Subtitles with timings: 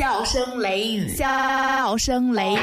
[0.00, 2.58] 笑声雷雨，笑声雷雨。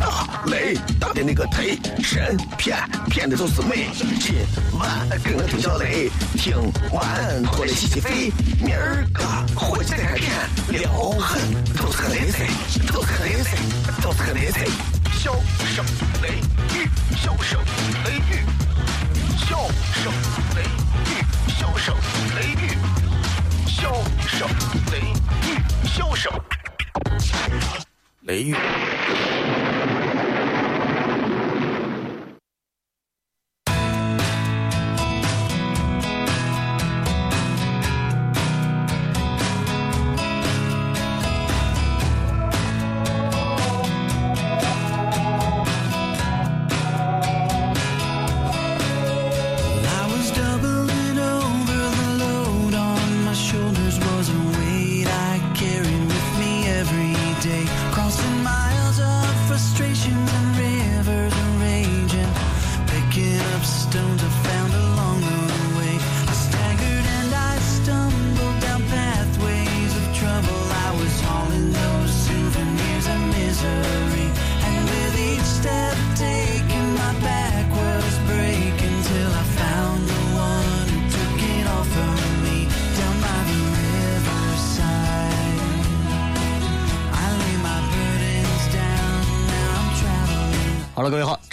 [0.00, 2.76] 大雷大的那个忒神骗
[3.08, 3.86] 骗的都是美。
[4.18, 4.34] 今
[4.76, 6.56] 晚跟我听小雷，听
[6.90, 8.32] 完过来洗洗肺。
[8.60, 9.22] 明儿个
[9.54, 10.32] 回去再看片，
[10.70, 11.40] 撩狠
[11.78, 12.48] 都是个雷菜，
[12.92, 13.56] 都是个雷菜，
[14.02, 14.66] 都是个雷菜。
[15.14, 15.32] 笑
[15.72, 15.84] 声
[16.24, 16.30] 雷
[16.74, 17.60] 雨，笑声
[18.04, 18.42] 雷雨，
[19.46, 19.56] 笑
[20.02, 20.12] 声
[20.56, 20.64] 雷
[21.06, 21.22] 雨，
[21.56, 21.94] 笑声
[22.34, 22.76] 雷雨，
[23.74, 23.90] 笑
[24.26, 24.46] 声
[24.92, 24.98] 雷
[25.48, 26.30] 雨，笑声
[28.20, 28.54] 雷雨。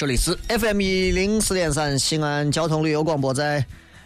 [0.09, 3.63] 里是 FM 一零四点三西安交通旅游广播，在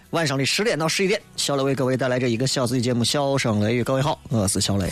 [0.10, 3.82] 晚上的十点到十一点，小雷为各位带来这一个小时的节目《笑声雷雨》。
[3.86, 4.90] 各位好，我是小雷。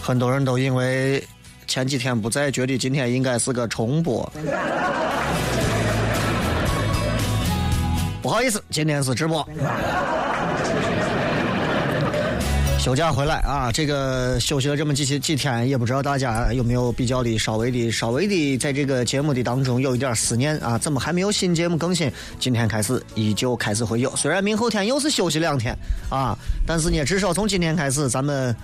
[0.00, 1.20] 很多人都因为
[1.66, 4.32] 前几天不在，觉得今天应该是个重播。
[8.22, 9.44] 不好意思，今天是直播。
[12.86, 20.78] 休假回来啊，这个休息了这么几几几天，也不知道大家有没有比较的稍微的稍微的在这个节目的当中有一点思念啊？
[20.78, 22.08] 怎么还没有新节目更新？
[22.38, 25.76] 今天开始依旧开始会有，虽然明后天又是休息两天
[26.08, 28.54] 啊，但是呢，至少从今天开始，咱们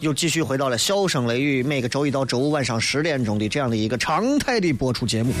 [0.00, 0.42] 又继续。
[0.42, 5.32] 回到了笑声雷雨每个周一到周五晚上十点钟的这样的一个常态的播出节目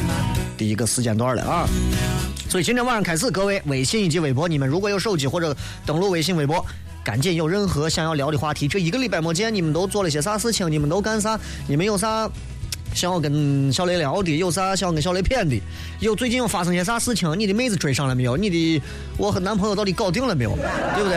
[0.56, 1.66] 第一个时间段了啊。
[2.48, 5.52] 所以今天晚上开始，各位微信以及微博，你们如果有手机或者
[5.84, 6.64] 登录微信、微博，
[7.08, 8.68] 赶紧有任何想要聊的话题。
[8.68, 10.70] 这一个礼拜没见，你们都做了些啥事情？
[10.70, 11.40] 你们都干啥？
[11.66, 12.28] 你们有啥
[12.92, 14.36] 想要跟小雷聊的？
[14.36, 15.58] 有啥想要跟小雷谝的？
[16.00, 17.34] 有最近又发生些啥事情？
[17.38, 18.36] 你的妹子追上了没有？
[18.36, 18.82] 你的
[19.16, 20.50] 我和男朋友到底搞定了没有？
[20.94, 21.16] 对不对？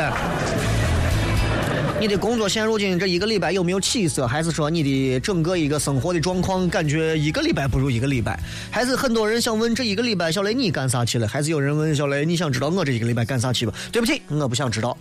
[2.01, 4.25] 你的工作现如今这一个礼拜有没有起色？
[4.25, 8.39] 还是说你的整个一个生活的状况感觉一个礼拜不如一个礼拜？
[8.71, 11.27] 还是很多人想问这一个礼拜小雷你干啥去了？
[11.27, 13.73] 还是有人问小雷你想知道我这一个礼拜干啥去吧？
[13.91, 14.97] 对不起，我不想知道。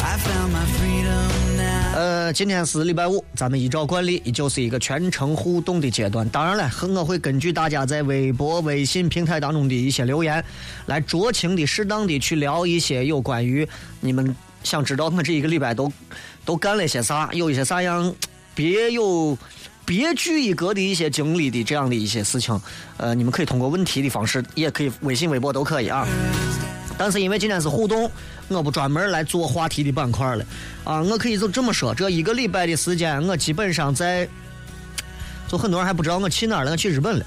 [0.00, 1.45] I found my freedom
[1.96, 6.28] 呃，今天是礼拜五，咱们依照惯例，依旧是一个全程互动的阶段。
[6.28, 10.44] 当然了，我会根据大家在微博、微信平台当中的一些留言，
[10.84, 13.66] 来酌情的、适当的去聊一些有关于
[14.00, 15.90] 你们想知道我这一个礼拜都
[16.44, 18.14] 都干了些啥，有一些啥样
[18.54, 19.38] 别有。
[19.86, 22.60] 别具一格的一些经历的这样的一些事情，
[22.96, 26.04] 呃，你们可以通过问题的方式，也可以微信、微博都可以啊。
[26.98, 28.10] 但是因为今天是互动，
[28.48, 30.44] 我不专门来做话题的板块了
[30.84, 31.02] 啊。
[31.02, 34.26] 我可以就这么说，这一个礼拜的时间，我基本上在，
[35.46, 37.24] 就很多人还不知道我去哪了，我去日本了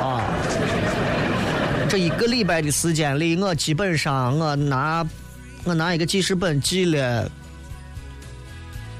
[0.00, 0.22] 啊。
[1.88, 5.04] 这一个礼拜的时间里，我基本上我拿
[5.64, 7.30] 我拿一个记事本记了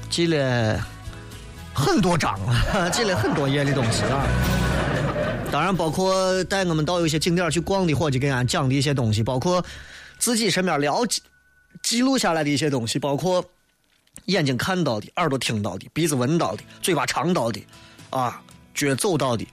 [0.09, 0.79] 记了
[1.73, 2.33] 很多章
[2.73, 4.27] 啊， 记了很多页的东西啊。
[5.53, 9.63] 当然，包括带我们到有些景点去逛的伙计给俺讲的一些东西，包括
[10.17, 11.21] 自己身边了解
[11.83, 13.45] 记录下来的一些东西，包括
[14.25, 17.63] 眼睛看到的、耳朵听到的、鼻子闻到的、嘴巴尝到的，
[18.09, 18.41] 啊，
[18.73, 19.47] 脚走到的，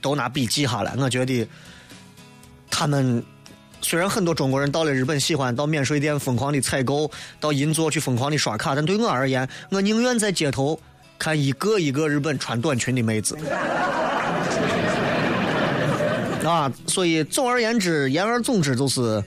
[0.00, 0.94] 都拿笔记下来。
[0.96, 1.46] 我觉得
[2.70, 3.22] 他们
[3.82, 10.80] 虽然很多中国人到了日本喜欢到免税店疯狂的采购，到银座去疯狂的刷卡，但对我而言，我宁愿在街头
[11.18, 13.36] 看一个一个日本穿短裙的妹子。
[16.48, 19.22] 啊，所以总而言之，言而总之就是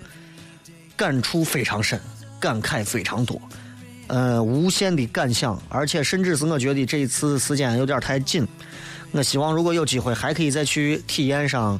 [0.95, 2.01] 感触非常深，
[2.39, 3.39] 感慨非常多，
[4.07, 8.47] 呃，无限的感想，而且甚至是我觉得这一次时间有点太紧，
[9.11, 11.79] 我希望如果有机会还可以再去体验上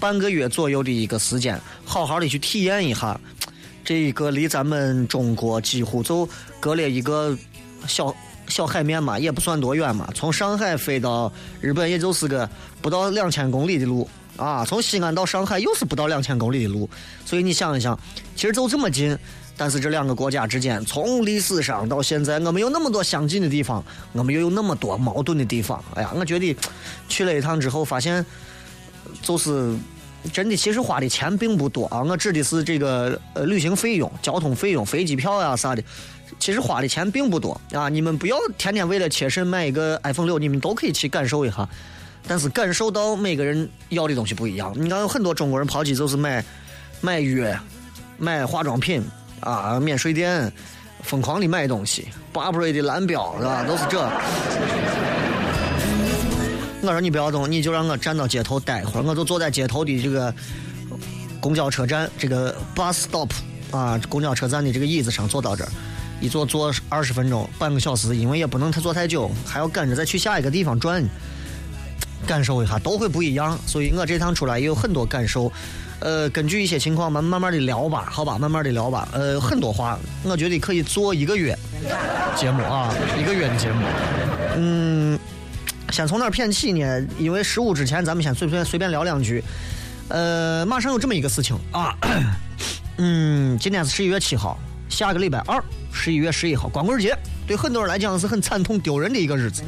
[0.00, 3.20] 半个月左右的一个时间，好好的去体验一下
[3.84, 7.38] 这一个离咱们中国几乎就隔了一个
[7.86, 8.12] 小
[8.48, 12.50] 小海面嘛，也不算多远嘛，从上海飞到日本也就是个
[12.80, 16.88] 不到两千公里的路啊，从西安到上海又是不到两千公里的路，
[17.24, 17.98] 所以你想一想，
[18.34, 19.16] 其实就这么近，
[19.56, 25.84] 但是这两个国家之间，从历史上到现在，我们有那么多相近的地方，我们又有那么多矛盾的地方。
[25.94, 26.56] 哎呀，我觉得
[27.08, 28.24] 去了一趟之后，发现
[29.20, 29.76] 就是
[30.32, 32.02] 真的，其实花的钱并不多啊。
[32.02, 35.84] 我指的是这个呃旅行费用、交通费用、飞机票呀啥的，
[36.38, 37.88] 其实花的钱并不多啊。
[37.90, 41.68] 你们不要天天为了切身买一个 iPhone 六，你们都可以去感受一下。
[42.26, 44.72] 但是感受到每个人要的东西不一样。
[44.76, 46.44] 你看有很多中国人跑去就是买
[47.00, 47.58] 买药、
[48.18, 49.02] 买化妆品
[49.40, 50.52] 啊，免税店
[51.02, 53.64] 疯狂的买东西，Burberry 的蓝标是吧？
[53.64, 53.98] 都是这。
[56.84, 60.34] 我说你不要动，你就让我站到街头待会儿，我就坐在街头的这个
[61.40, 63.30] 公交车站这个 bus stop
[63.70, 65.70] 啊，公交车站的这个椅子上坐到这儿，
[66.20, 71.04] 一坐坐二十分钟，半个小时，因为也不能太坐太久，还要赶着再去下一个地方转，
[72.26, 73.58] 感受一下都会不一样。
[73.66, 75.50] 所以我这趟出来也有很多感受，
[76.00, 79.08] 呃，根据一些情况慢慢慢的聊吧，好吧，慢慢的聊吧。
[79.12, 81.56] 呃，很多话我觉得可以做一个月
[82.36, 83.86] 节目啊， 一个月的节目，
[84.56, 85.18] 嗯。
[85.90, 87.06] 先从哪儿骗起呢？
[87.18, 89.44] 因为十五之前，咱们先随便随便聊两句。
[90.08, 91.94] 呃，马上有这么一个事情啊，
[92.96, 94.58] 嗯，今天是十一月七号，
[94.88, 97.14] 下个礼拜二，十一月十一号，光棍节，
[97.46, 99.62] 对很多人来讲是很惨痛丢人的一个日子。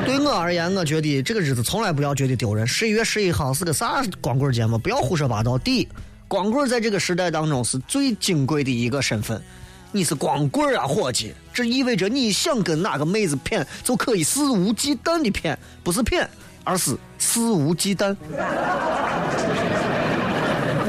[0.00, 2.66] 对我而言，我觉得这个日子从来不要觉得丢人。
[2.66, 4.78] 十一月十一号是个啥光棍节嘛？
[4.78, 5.58] 不要胡说八道。
[5.58, 5.88] 第一，
[6.26, 9.40] 光棍在这个时代当中是最金贵的一个身份。
[9.90, 11.34] 你是光棍啊，伙计！
[11.52, 16.28] 这意味着你想跟哪个妹子骗，就可以肆无忌惮的骗，不是骗，
[16.64, 18.16] 而是肆无忌惮。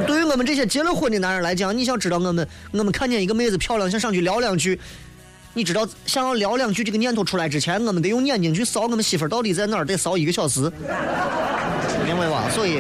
[0.08, 4.80] 对于我们这些结了婚的男人来讲，你想知道我们，我们看见一个妹子漂亮，想上去聊两句，
[5.54, 10.62] 你知道，想要聊两句这个念头出来之前，我们得用眼睛去扫我们媳妇到底在哪儿，得扫一个小时，
[12.06, 12.50] 明白吧？
[12.50, 12.80] 所以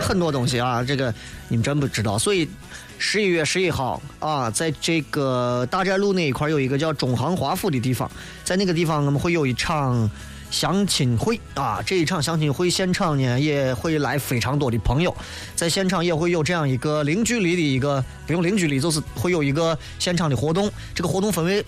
[0.00, 1.12] 很多东西啊，这个
[1.48, 2.48] 你们真不知道，所以。
[2.96, 8.08] 十一月十一号啊，在这个大寨路那一块有一个叫中航华府的地方，
[8.44, 10.08] 在那个地方我们会有一场
[10.48, 11.82] 相亲会啊。
[11.84, 15.14] 这一场相亲会现场呢也会来非常多的朋友，
[15.56, 20.70] 在现场也会有这样一个零距离的一个不用零距离，就是会有一个现场的活动。
[20.94, 21.62] 这个活动分为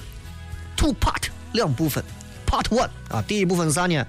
[0.77, 2.05] two part 两部分
[2.47, 4.07] ，part one 啊，第一部分是啥呢？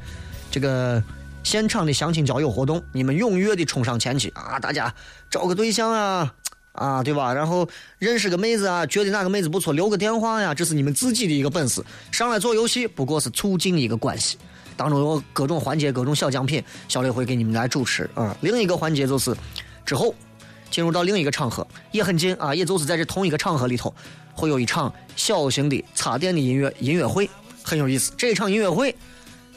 [0.52, 1.02] 这个
[1.44, 4.94] 现场的相亲交友活动，你们踊跃的冲上前去啊，大家
[5.30, 6.34] 找个对象啊。
[6.74, 7.34] 啊，对吧？
[7.34, 7.68] 然后
[7.98, 11.84] 认识个妹子啊，觉得哪个妹子不错，留个电话呀，这是你们自己的一个本事。
[12.12, 14.38] 上来做游戏不过是促进一个关系，
[14.76, 18.38] 当中有各种环节、各种小奖品，小磊会给你们来主持啊。
[18.42, 19.36] 另一个环节就是
[19.84, 20.14] 之后
[20.70, 23.94] 进入到另一个场合，也很近啊，也就是在这同一个场合里头，
[24.34, 27.30] 会有一场小型的插电的音乐音乐会，
[27.64, 28.12] 很有意思。
[28.18, 28.96] 这场音乐会，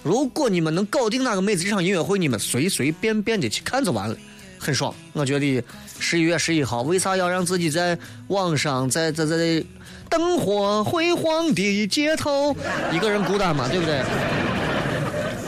[0.03, 4.17] 如果你们能搞定那个妹子，这场音乐会你们随随便便的去看就完了，
[4.59, 4.95] 很爽。
[5.13, 5.63] 我觉得。
[6.03, 7.99] 十一月十一号，为啥要让自己在
[8.29, 9.63] 网上在在在
[10.09, 12.57] 灯火辉煌的街头
[12.91, 13.69] 一个人孤单嘛？
[13.69, 14.03] 对不对？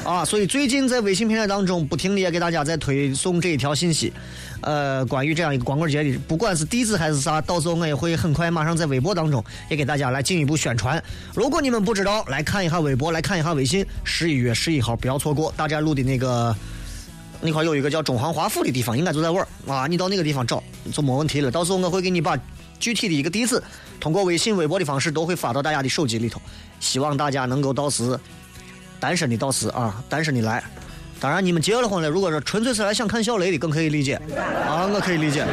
[0.05, 4.13] 啊，所以最近在微信平台当中不停的也给大家在推送这一条信息，
[4.63, 11.03] 呃，关于这样一个光棍节的，不管是地址还是啥，到时候我也会很快马上在微博当中也给大家来进一步宣传。
[11.35, 16.55] 如果你们不知道，来看一下微博，来看一下微信，十一月十一号不要错过大寨路的那个。
[17.45, 19.89] 那块有一个叫中航华府的地方，应该就在那儿啊！
[19.89, 21.51] 你到那个地方找就没问题了。
[21.51, 22.39] 到时候我会给你把
[22.79, 23.61] 具体的一个地址，
[23.99, 26.41] 通过微信、微博的方式都会发到大家的手机里头。
[26.79, 28.17] 希望大家能够到时，
[29.01, 30.63] 单身的到时啊，单身的来。
[31.23, 34.21] 当然你们结了婚了，如果说纯粹是来想看小雷的，更可以理解
[34.67, 35.45] 啊，我可以理解，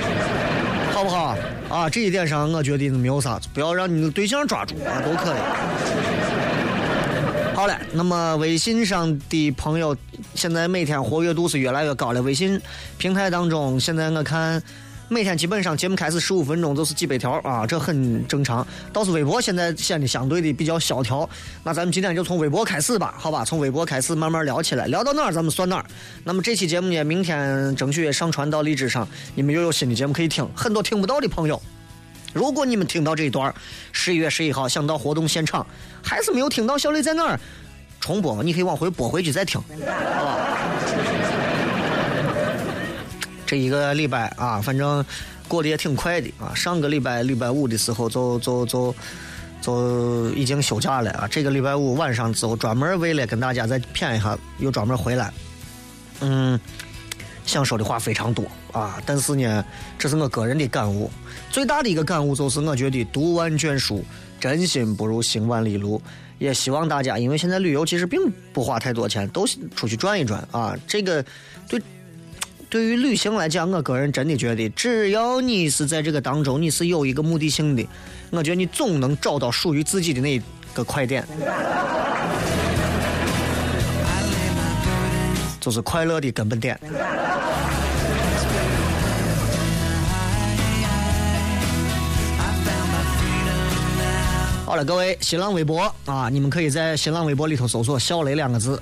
[0.91, 1.37] 好不好？
[1.69, 5.37] 啊，这一点上我觉得没有啥，不要让你的对象抓住啊，都可以。
[7.53, 9.95] 好了，那么微信上的朋友
[10.33, 12.21] 现在每天活跃度是越来越高了。
[12.23, 12.59] 微信
[12.97, 14.59] 平台当中，现在我看
[15.11, 18.65] 每天基本上节目开始十五分钟就是几百条啊，这很正常。
[18.93, 21.27] 倒是微博现在显得相对的比较萧条。
[21.63, 23.43] 那咱们今天就从微博开始吧，好吧？
[23.43, 25.85] 从微博开始慢慢聊起来，聊到哪儿咱们算哪儿。
[26.23, 30.47] 那么这期节目呢，明天争取上传到荔枝上，你们又有新的节目可以听。
[30.55, 31.59] 很多听不到的朋友。
[32.31, 33.51] 如果你们听到这一段
[33.91, 35.65] 十一月十一号想到活动现场，
[36.03, 37.39] 还是没有听到小雷在哪儿
[37.99, 41.48] 重播，你可以往回拨回去再听，好吧？
[43.49, 45.03] 这一个礼拜啊，反正
[45.47, 46.53] 过得也挺快的啊。
[46.53, 48.95] 上个礼拜礼拜五的时候就就就
[49.59, 51.27] 就已经休假了啊。
[51.27, 55.33] 这个礼拜五晚上之后，专门为了跟大家再谝一下，又专门回来。
[56.19, 56.59] 嗯，
[57.43, 59.65] 想说的话非常多啊，但是呢，
[59.97, 61.09] 这是我个人的感悟。
[61.49, 64.05] 最大的一个感悟就是，我觉得读万卷书，
[64.39, 65.99] 真心不如行万里路。
[66.37, 68.21] 也希望大家，因为现在旅游其实并
[68.53, 70.75] 不花太多钱，都出去转一转啊。
[70.87, 71.25] 这个
[71.67, 71.81] 对
[72.69, 77.83] 对于旅行来讲，我个人真的觉得，只要你是在这个当中，你是有一个目的性的，
[78.29, 80.39] 我觉得你总能找到属于自己的那
[80.75, 81.27] 个快点。
[85.59, 86.79] 就是快乐的根本点。
[94.63, 98.79] 好了，各位，新浪微博啊，你们可以在新浪微博里头搜索“小雷”两个字，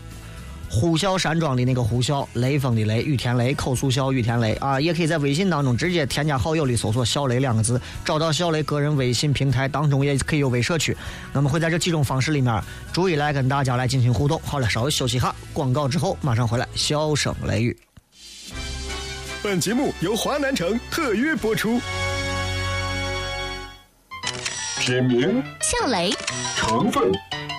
[0.69, 10.95] 呼啸山庄的那个呼啸，雷锋的雷，雨田雷，口述笑雨田雷啊，也可以在微信当中直接添加好友里搜索“小雷”两个字，找到小雷个人微信平台当中也可以有微社区，
[11.33, 14.39] 我们会在这几种方式里面逐一来跟大家来进行互动。
[14.43, 17.75] 好了，稍微休息一下，广告之后马上回来，笑声雷雨。
[19.41, 21.79] 本节目由华南城特约播出。
[24.87, 26.13] 品名、像雷，
[26.55, 27.11] 成分、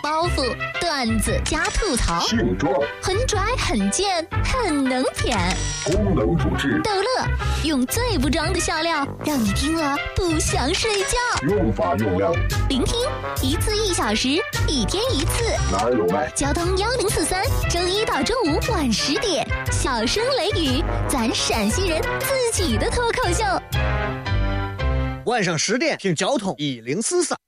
[0.02, 5.38] 包袱、段子加吐槽，性状、很拽很贱很能舔，
[5.84, 7.26] 功能主治、逗乐，
[7.64, 11.18] 用最不装的笑料，让你听了不想睡觉。
[11.42, 12.32] 用法用量，
[12.70, 12.98] 聆听
[13.42, 14.30] 一次一小时，
[14.66, 15.44] 一天一次。
[15.70, 16.30] 哪儿有卖？
[16.34, 23.44] 交通幺零四三，周一到周五晚十点，小声雷雨，咱陕西人自己的脱口秀。
[25.28, 27.38] 晚上十点听交通一零四三。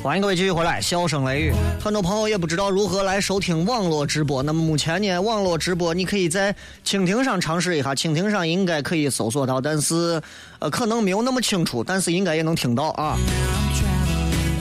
[0.00, 1.52] 欢迎各位继续回来，笑声雷雨。
[1.82, 4.42] 很多朋友也不知道如何来收听网络直播。
[4.42, 10.20] 那么目前呢，网络直播你可以在蜻蜓上尝试一下，蜻蜓上应该可以搜索到，但是
[10.60, 13.16] 呃可能没有那么清楚，但是应该也能听到啊。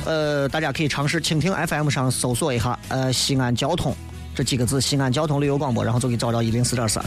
[0.05, 3.95] 呃，大家可以尝试蜻蜓 FM 上搜索一下，呃，西安交通
[4.33, 7.03] 这几个字，西安交通旅游广播，然后就可以找到一零四点三。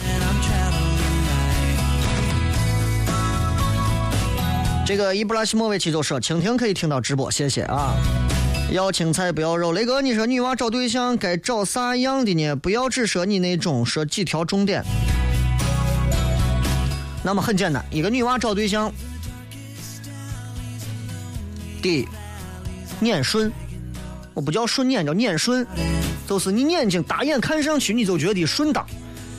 [4.91, 7.95] 这个伊布拉希莫维奇就说：“蜻蜓可以听到直播，谢谢啊。”
[8.73, 12.53] 要青菜不要肉，雷哥，你说女娃找对象该找啥样的呢？
[12.57, 14.83] 不要只说你那种，说几条重点。
[17.23, 18.91] 那么很简单，一个女娃找对象，
[21.81, 22.07] 第一，
[22.99, 23.49] 眼顺，
[24.33, 25.65] 我不叫顺眼，叫眼顺，
[26.27, 28.85] 就是你眼睛大眼看上去你就觉得顺当，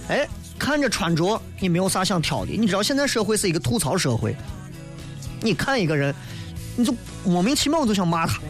[0.08, 0.26] 哎，
[0.58, 2.52] 看着穿着你没有啥想挑的。
[2.52, 4.34] 你知道现在社会是一个吐槽社会，
[5.42, 6.14] 你看一个人。
[6.74, 8.40] 你就莫名其妙就想骂他，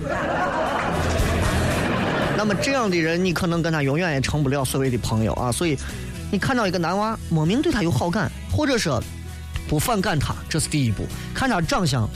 [2.36, 5.50] 那么这样的人，你可能跟他永远也成不了所谓的朋友啊。
[5.50, 5.76] 所以，
[6.30, 9.02] 你看到一个男娃，莫名对他有好感，或者说
[9.68, 11.04] 不反感他，这是第一步。
[11.34, 12.08] 看他长相，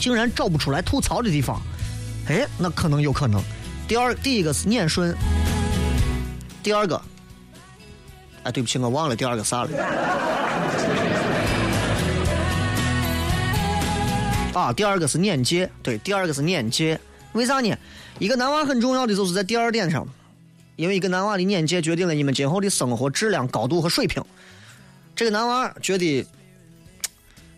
[0.00, 1.60] 竟然找不出来吐槽的地方，
[2.28, 3.38] 哎，那可能有可能。
[3.86, 5.14] 第二，第一个是眼顺，
[6.62, 6.98] 第二个，
[8.44, 9.68] 哎，对不起，我忘了第二个啥了。
[14.58, 16.98] 啊，第二个是眼界，对，第二个是眼界，
[17.32, 17.76] 为啥呢？
[18.18, 20.06] 一个男娃很重要的就是在第二点上，
[20.74, 24.22] 因为一个男娃的眼界决定了你们今后的生活质量、高度和水平。
[25.14, 26.26] 这个男娃觉得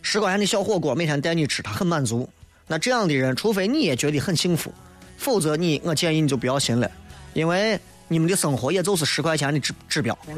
[0.02, 2.28] 十块钱的小火锅每天带你吃，他很满足。
[2.66, 4.72] 那这样的人，除非你也觉得很幸福，
[5.16, 6.90] 否则你，我建议你就不要信了，
[7.32, 10.16] 因为你们的生活也就是十块钱的指指标。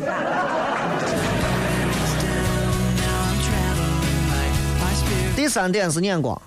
[5.34, 6.40] 第三点是眼光。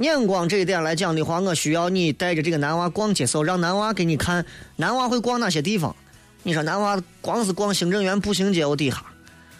[0.00, 4.44] 眼光这一点来讲的话，我需要你带着这个男娃逛街时候，让男娃给你看
[4.76, 5.94] 男娃会逛哪些地方。
[6.42, 8.96] 你说男娃光是逛行政园步行街，我底下；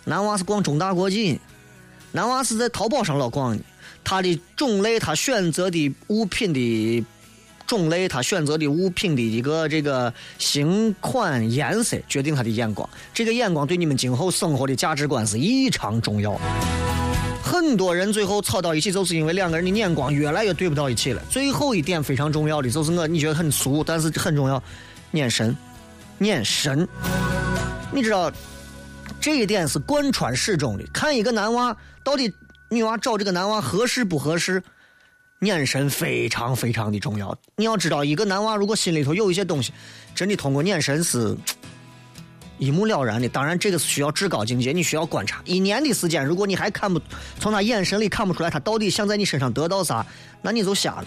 [0.04, 1.38] 男娃是逛中大国际，
[2.12, 3.62] 男娃是在淘宝上老逛的。
[4.02, 7.04] 他的种类，他选择的物品的
[7.66, 12.88] 种类，他选择的物品的一个这个型款颜色，决定他的眼光。
[13.12, 16.40] 这个眼光对你们今后生活的价值观是异常重要。
[17.50, 21.20] 很多人最后吵到一起，就是因为两个人的眼光越来越对不到一起了。
[21.28, 24.62] 最后一点非常重要的，就是我你觉得很俗，但是很重要，
[25.10, 25.56] 眼神，
[26.20, 26.88] 眼神。
[27.90, 28.30] 你知道，
[29.20, 30.84] 这一点是贯穿始终的。
[30.92, 32.32] 看一个男娃到底
[32.68, 34.62] 女娃找这个男娃合适不合适，
[35.40, 37.36] 眼神非常非常的重要。
[37.56, 39.72] 你要知道，一个男娃如果心里头有一些东西，
[40.14, 41.36] 真的通过眼神是
[42.60, 43.28] 一目了然的。
[43.28, 46.24] 当然，这个是需要至高境界，你需要观察一年的时间。
[46.24, 47.00] 如果你还看不
[47.40, 50.06] 从他眼神里看不出来他到底想在你身上得到啥，
[50.42, 51.04] 那你就瞎了。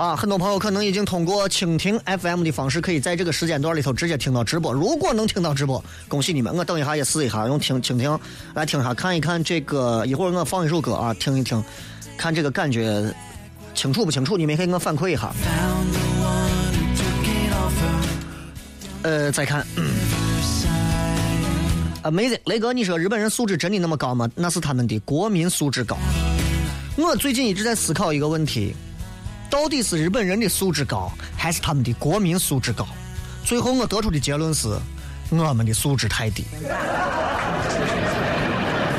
[0.00, 4.72] 啊，很多朋友可能已经通过蜻蜓 FM 的方式，可以在这个时间段里头直接听到直播。
[4.72, 6.56] 如果能听到直播，恭喜你们！
[6.56, 8.18] 我等一下也试一下，用听蜻蜓
[8.54, 10.02] 来听一下，看一看这个。
[10.06, 11.62] 一会儿我放一首歌啊，听一听，
[12.16, 13.14] 看这个感觉
[13.74, 14.38] 清楚不清楚？
[14.38, 15.30] 你们可以给我反馈一下。
[19.02, 19.66] 呃，再看。
[19.76, 19.82] the
[20.42, 22.10] side.
[22.10, 24.26] Amazing，雷哥，你说日本人素质真的那么高吗？
[24.34, 25.98] 那是他们的国民素质高。
[26.96, 28.74] 我最近一直在思考一个问题：
[29.50, 32.86] 到底是日本人的素质高，还是他们的国民素质高？
[33.44, 34.68] 最后我得出的结论是，
[35.30, 36.44] 我们的素质太低。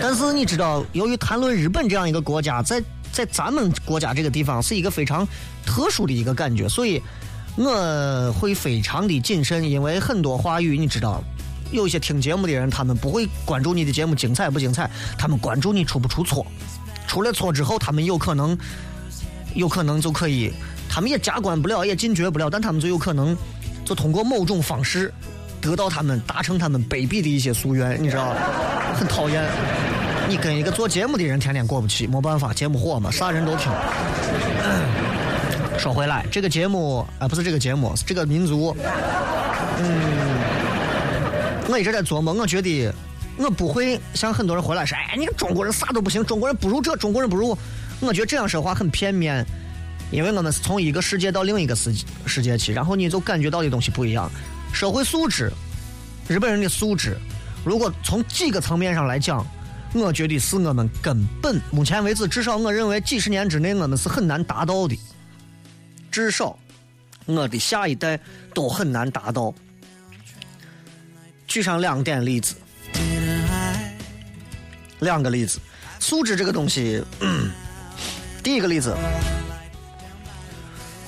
[0.02, 5.26] 但是你知道，由于谈论日本这样一个国家，在在咱们国家这个地方是一个非常
[5.66, 7.02] 特殊的一个感觉，所以
[7.56, 11.24] 我会非常的谨慎，因为很多话语你知道，
[11.72, 16.46] 有些听节目的人，他们不会关注你的节目精彩不精彩，他们关注你出不出错，
[17.08, 18.58] 出了错之后，他们有可能，
[19.54, 20.52] 有可能就可以，
[20.90, 23.36] 他们也加官不了，也进爵不了，但他们就有可能，
[23.86, 25.14] 就通过某种方式，
[25.60, 28.34] 得到他们达成他们卑鄙的一些夙愿，你知道，
[28.96, 29.44] 很讨厌。
[30.30, 33.72] 你跟一个做节目的人天天过不去，没办法，节目火嘛，啥人都听。
[35.78, 38.76] 说回来，这个节目啊、不是这个节目，是这个民族。
[39.80, 40.02] 嗯，
[41.68, 42.94] 我一直在琢磨，我觉得
[43.38, 47.58] 我不会像很多人回来说，哎，你个中国人啥都不行，中国人不如这，中国人不如。
[48.02, 49.46] 我觉得这样说话很片面，
[50.12, 51.94] 因为我们是从一个世界到另一个世
[52.26, 54.30] 世界去，然后你就感觉到的东西不一样。
[54.74, 55.52] 社会素质，
[56.28, 57.18] 日本人的素质，
[57.64, 59.46] 如果从几个层面上来讲，
[59.94, 64.98] 我觉得是我们根本目前为止，至少我认为几十年之内我们是很难达到的。
[66.10, 66.58] 至少
[67.26, 68.20] 我的下一代
[68.54, 69.54] 都很难达到。
[71.48, 72.56] 举上两点例子，
[75.00, 75.60] 两个例子，
[76.00, 77.52] 素质这个东西，嗯
[78.44, 78.96] 第一个例子，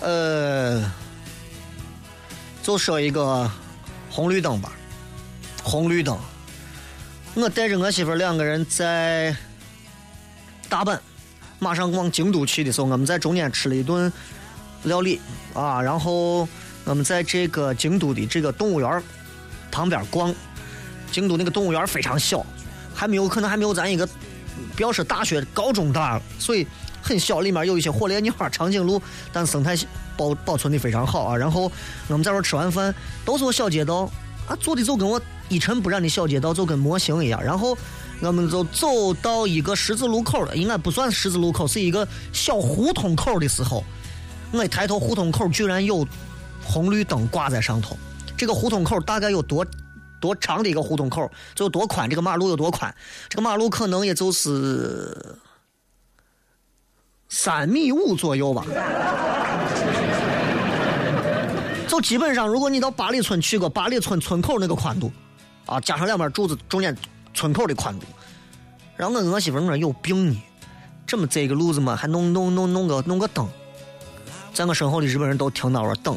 [0.01, 0.83] 呃，
[2.61, 3.49] 就说一个
[4.09, 4.71] 红绿灯吧，
[5.63, 6.17] 红绿灯，
[7.33, 9.35] 我带着我媳妇两个人在
[10.69, 10.99] 大阪，
[11.57, 14.11] 马上往京都去的时候，我们在中间吃了一顿
[14.83, 15.19] 料理
[15.55, 16.47] 啊，然后
[16.85, 19.03] 我们在这个京都的这个动物园儿
[19.71, 20.33] 旁边逛，
[21.11, 22.45] 京都那个动物园非常小，
[22.93, 24.07] 还没有可能还没有咱一个，
[24.75, 26.67] 不要说大学高中大了，所以
[27.03, 28.99] 很小，里面有一些火烈鸟、长颈鹿，
[29.33, 29.77] 但生态
[30.15, 31.35] 保保存的非常好啊。
[31.35, 31.69] 然后
[32.07, 34.09] 我们在这吃完饭，都是我小街道
[34.47, 37.43] 啊，做的就跟我一尘不染的小街道，就跟模型一样。
[37.43, 37.77] 然后
[38.21, 43.83] 我们就走到一个十字路口了，应该不算十字路口，是一个小胡同口的时候，
[44.51, 46.07] 我一抬头，胡同口居然有
[46.63, 47.97] 红绿灯挂在上头。
[48.37, 49.65] 这个胡同口大概有多
[50.19, 52.93] 多长的一个胡同口，就有多宽，这个马路有多宽？
[53.27, 55.35] 这个马路可能也就是
[57.35, 58.63] 三米五左右吧。
[61.89, 65.11] 就基本上，如果你到八里村去过八里村村口那个宽度，
[65.65, 66.95] 啊，加上两边柱子中间
[67.33, 68.05] 村口的宽度，
[68.95, 70.39] 然后我跟我媳妇儿说有病呢，
[71.07, 73.49] 这么窄个路子嘛，还弄弄弄弄个弄个灯，
[74.53, 76.15] 在我身后的日本人都听到了等。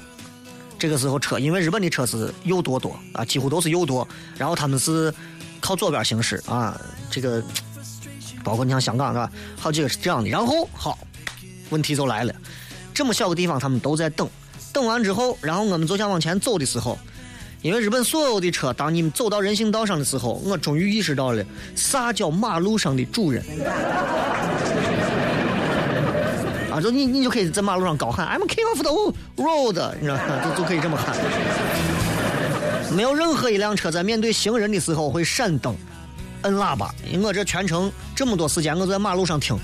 [0.79, 5.12] 这个时候车，因为日本的车是右舵多啊，几乎都是右舵，然后他们是
[5.61, 6.79] 靠左边行驶啊，
[7.11, 7.42] 这个
[8.46, 9.28] 包括你像香港是吧？
[9.59, 10.30] 好几个是这样的。
[10.30, 10.96] 然后好，
[11.70, 12.32] 问题就来了，
[12.94, 14.28] 这么小个地方他们都在等，
[14.72, 16.96] 等完之后，然后我们就想往前走的时候，
[17.61, 23.42] 因为日本所有的车，当你们走到人行道上的时候，我终于意识到了啥叫马路上的主人。
[26.70, 28.92] 啊，就你你就可以在马路上高喊 "I'm king of the
[29.42, 30.44] road"，你知道吗？
[30.44, 31.16] 就就可以这么喊。
[32.94, 35.74] 没有任何一辆车在面对行人的时候会闪灯、
[36.46, 36.94] 摁喇叭。
[37.20, 39.59] 我这全程这么多时间，我在马路上听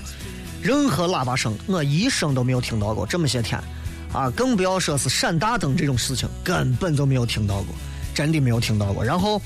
[0.61, 3.07] 任何喇叭声，我一声都没有听到过。
[3.07, 3.59] 这么些天，
[4.11, 7.73] 啊，更不要说是闪大灯这种事情，根本就没有听到过，
[8.13, 9.03] 真的没有听到过。
[9.03, 9.41] 然后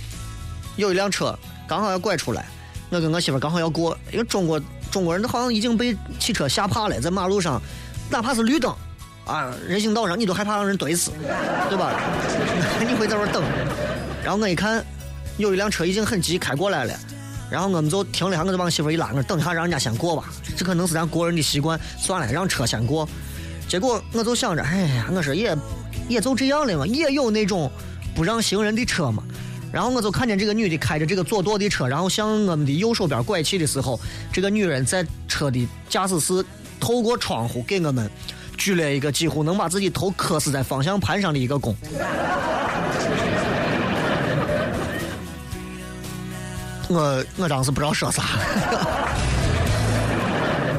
[0.75, 2.47] 有一辆车刚好要拐出来，
[2.89, 7.61] 我跟我媳妇刚好要过，因为中国中国人好像已经被汽车吓怕了，在马路上，
[8.09, 8.73] 哪怕是绿灯，
[9.25, 11.11] 啊，人行道上你都害怕让人怼死，
[11.69, 11.99] 对吧？
[12.79, 13.43] 你会在那儿等，
[14.23, 14.83] 然后我一看，
[15.37, 16.93] 有一辆车已经很急开过来了，
[17.49, 23.07] 然后我们就停了一下，我就把我媳妇一拉，我等一下让人家先过吧，这可能是咱国人的习惯，算了，让车先过。
[23.67, 25.55] 结果我就想着，哎呀，我说也
[26.07, 27.71] 也就这样了嘛，也有那种
[28.15, 29.23] 不让行人的车嘛。
[29.71, 33.99] 然后我就看见这个女的开着这个左舵的车，然后向我们的右手边拐去的时候，
[34.31, 36.43] 这个女人在车的驾驶室
[36.79, 38.09] 透过窗户给我们
[38.57, 41.75] 鞠了一个几乎能把自己头磕死在方向盘上的一个躬。
[46.89, 48.23] 我我当时不知道说啥。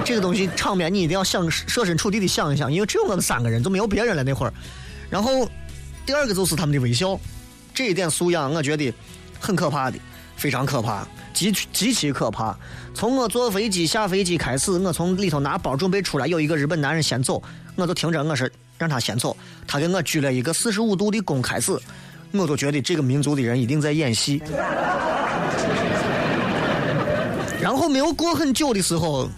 [0.04, 4.52] 这个东西场面你一定要想设身处地的想一想，因为只有我们三个人，就没有别人了那会儿。
[5.10, 5.46] 然后
[6.06, 7.20] 第二个就是他们的微笑，
[7.74, 8.90] 这一点素养我觉得
[9.38, 9.98] 很可怕的，
[10.34, 12.56] 非常可怕，极极其可怕。
[12.94, 17.42] 从我坐飞机下飞机开始，我从里头拿包准备出来，有一个日本男人先走，
[17.76, 21.78] 我就听着我说让他先走，他给我鞠了一个四十五度的躬开始，
[22.32, 24.42] 我都觉得这个民族的人一定在演戏。
[27.60, 29.28] 然后没有过很久的时候。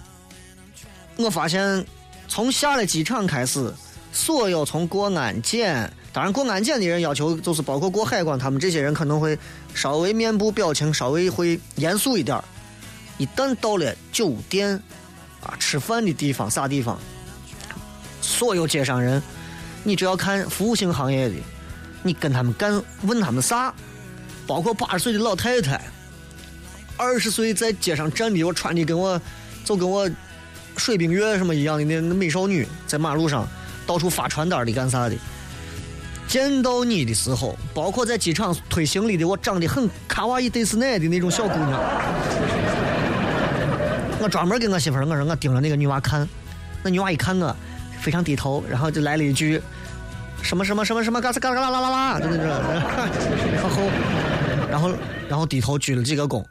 [1.16, 1.84] 我发现，
[2.28, 3.70] 从下了机场开始，
[4.10, 9.38] 所有从过安检，当然过安检的人要求就是包括过海关，他们这些人可能会
[9.74, 12.42] 稍微面部表情稍微会严肃一点
[13.18, 14.82] 一旦到了酒店
[15.42, 16.98] 啊吃饭的地方啥地方，
[18.22, 19.22] 所有街上人，
[19.84, 21.34] 你只要看服务性行业的，
[22.02, 23.74] 你跟他们干问他们啥，
[24.46, 25.78] 包括八十岁的老太太，
[27.00, 29.20] 二十岁在街上站的，我穿的跟我
[29.64, 30.08] 就跟我。
[30.76, 33.46] 水冰月什么一样的那那美少女在马路上
[33.86, 35.16] 到处发传单的干啥的？
[36.26, 41.72] 见到你的时候，包括在机场推行李的，我长得很卡哇伊迪斯奈的那种小姑娘，
[44.20, 46.26] 我专门跟我媳妇儿我说我盯着那个女娃看，
[46.82, 47.54] 那女娃一看我，
[48.00, 49.60] 非常低头，然后就来了一句
[50.40, 52.46] 什么什么什么什么嘎吱嘎啦啦啦啦，就那种，
[53.52, 53.90] 然后
[54.70, 54.92] 然后
[55.28, 56.42] 然后低头鞠了几个躬。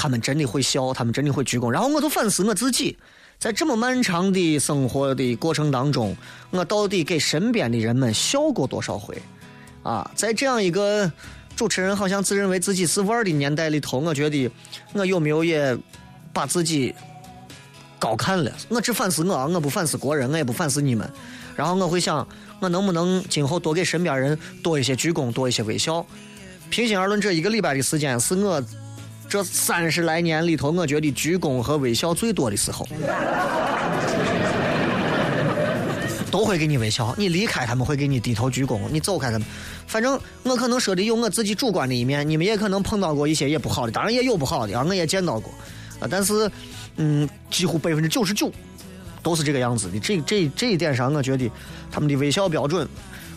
[0.00, 2.96] 他们真的会笑，他们真的会鞠躬，然后我就反思我自己，
[3.38, 6.16] 在这么漫长的生活的过程当中，
[6.48, 9.20] 我到底给身边的人们笑过多少回？
[9.82, 11.12] 啊，在这样一个
[11.54, 14.50] 主持人好像自认为自己是腕儿的年代里头，我觉得
[14.94, 15.76] 我有没有也
[16.32, 16.94] 把自己
[17.98, 18.50] 高看了？
[18.70, 21.06] 我只反思我，我不反思国人，我也不反思你们。
[21.54, 22.26] 然后我会想，
[22.58, 26.06] 我能不能今后多给身边人多一些鞠躬，多一些微笑？
[26.70, 28.64] 平心而论，这一个礼拜的时间是我。
[29.30, 32.84] 这三十来年里头，我觉得鞠躬和微笑最多的时候，
[36.32, 37.14] 都会给你微笑。
[37.16, 39.46] 你离开他们会给你低头鞠躬，你走开他们，
[39.86, 45.52] 反正我可能说的有我自己主观的一面，你们也可能碰到过一些也不好的，当然也有不好的啊，我也见到过
[46.00, 46.08] 啊。
[46.10, 46.50] 但是，
[46.96, 48.50] 嗯，几乎百分之九十九
[49.22, 50.00] 都是这个样子的。
[50.00, 51.48] 这这这一点上，我觉得
[51.88, 52.84] 他们的微笑标准，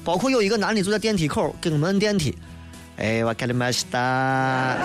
[0.03, 2.35] 包括有一个男的坐在电梯口给我们摁电梯。
[2.97, 4.77] 哎，我看了马西达，阿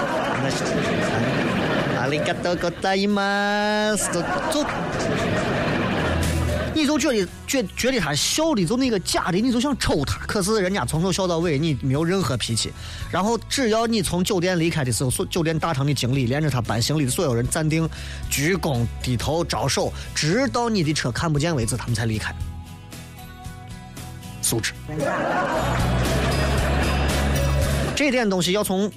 [2.09, 4.65] 里嘎多哥大姨妈，就就，
[6.75, 10.17] 你就觉得觉觉得他笑的就那个假的，你就想抽他。
[10.27, 12.73] 可是人家从头笑到尾，你没有任何脾气。
[13.11, 17.87] 然后只要你从酒店离开的时候，所酒店大堂的经理连着他搬行李的所有人暂定
[18.31, 22.35] 鞠躬低头招手，直到你的车看不见为止，他们才离开。
[24.41, 24.73] 素质。
[27.99, 28.89] 这点东西要从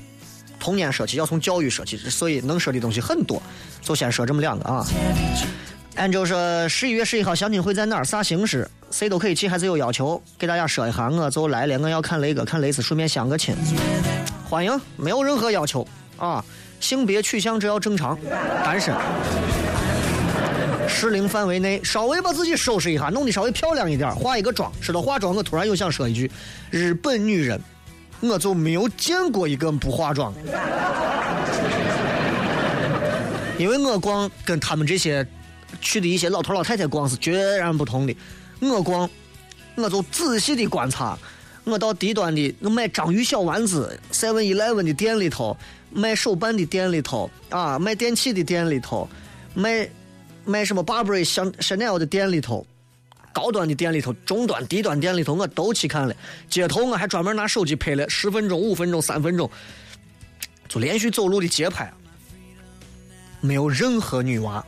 [0.59, 3.41] 童年说起，要从教育说起，所以能说的东西很多，
[3.81, 4.85] 就先说这么两个啊。
[5.95, 8.05] 按照说十一月十一号相亲会在哪儿？
[8.05, 8.69] 啥形式？
[8.91, 10.21] 谁都可以去，还是有要求？
[10.37, 13.55] 给大家说一下，我就来了，我要看雷哥，看雷斯，顺便相个亲。
[14.47, 15.87] 欢迎，没有任何要求
[16.17, 16.45] 啊，
[16.79, 18.15] 性别取向只要正常，
[18.63, 18.93] 单身，
[20.87, 24.71] 适龄范围内，稍微把自己收拾一下，弄得稍微漂亮一点，化一个妆。
[24.79, 26.29] 说到化妆，我突然又想说一句，
[26.69, 27.59] 日本女人。
[28.21, 30.39] 我就没有见过一个不化妆的，
[33.57, 35.25] 因为我逛跟他们这些
[35.81, 38.15] 去的一些老头老太太逛是截然不同的。
[38.59, 39.09] 我逛，
[39.75, 41.17] 我就仔细的观察，
[41.63, 45.57] 我到低端的卖章鱼小丸子、seven eleven 的店里头，
[45.89, 49.09] 卖手办的店里头，啊，卖电器的店里头，
[49.55, 49.89] 卖
[50.45, 52.65] 卖什么 Burberry、香 Chanel 的店里头。
[53.33, 56.13] 高端的店里头，中端、低端店里头，我都去看了。
[56.49, 59.49] 街头我还专门拿手机拍了十分钟、五分钟、三分钟，
[60.67, 61.91] 就连续走路的街拍。
[63.39, 64.63] 没有任何女娃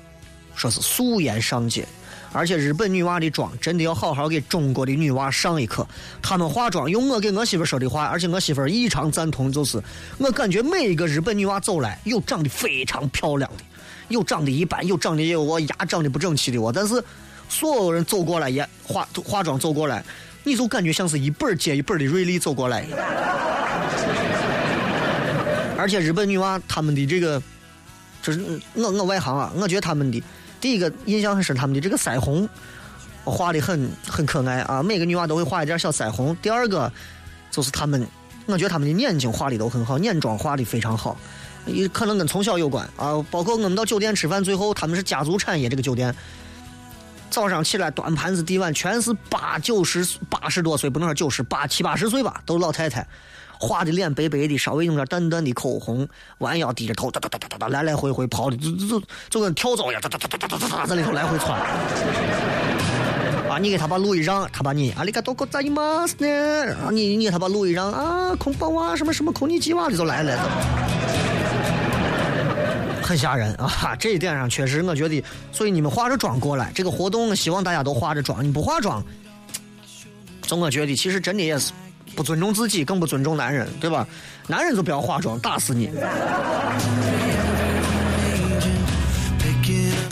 [0.55, 1.85] 说是素颜上街，
[2.31, 5.85] 而且日本女娃的妆真的要好好给中国的女娃上一课。
[6.21, 9.81] 她们化妆，用我给我媳妇说的话，而且我媳妇异常赞同，就是
[10.17, 13.63] 我感觉每一个日本女娃走来，有长得非常漂亮的，
[14.07, 17.03] 有长得一般，有长得也有我牙长得不整齐的我，但是。
[17.53, 20.03] 所有人走过来也化化妆走过来，
[20.43, 22.83] 你就感觉像是一本接一本的瑞丽走过来。
[25.77, 27.39] 而且日本女娃她们的这个，
[28.23, 28.41] 就是
[28.73, 30.23] 我我外行啊，我觉得她们的
[30.59, 32.49] 第一个印象很深，她们的这个腮红
[33.23, 36.35] 画的很很可爱啊，每个女娃都会画一点小腮红。
[36.41, 36.91] 第二个
[37.51, 38.07] 就是她们，
[38.47, 41.15] 我觉得她们的眼睛画的都很好，眼妆画的非常好，
[41.67, 43.23] 也可能跟从小有关啊。
[43.29, 46.15] 包括我们到酒店吃饭，最后他们是家族产业，这个酒店。
[47.32, 53.06] 早上起来端盘子递碗，全是八九十、八十多岁，不能说九十八七八十岁吧，都是老太太，
[53.58, 61.60] 画的脸白白的，稍微用点淡淡的口红，弯腰低着头，哒哒哒哒哒哒，来来回回跑的，就就就就跟跳蚤一样，哒哒哒哒哒哒哒，在里头来回窜。
[63.48, 70.38] 啊，你给他把路一让，他把你阿里嘎多ございます呢，啊，你你给他把路一让啊，空包啊，什么什么空尼基哇的就来了。
[73.03, 73.95] 很吓人啊！
[73.99, 78.43] 这一点上确实，我觉得，所以你们化着妆过来，这个活动希望大家都化着妆。
[78.43, 79.03] 你不化妆，
[80.41, 81.73] 总我觉得，其实真的也是
[82.15, 84.07] 不尊重自己，更不尊重男人，对吧？
[84.47, 85.89] 男人就不要化妆，打死你！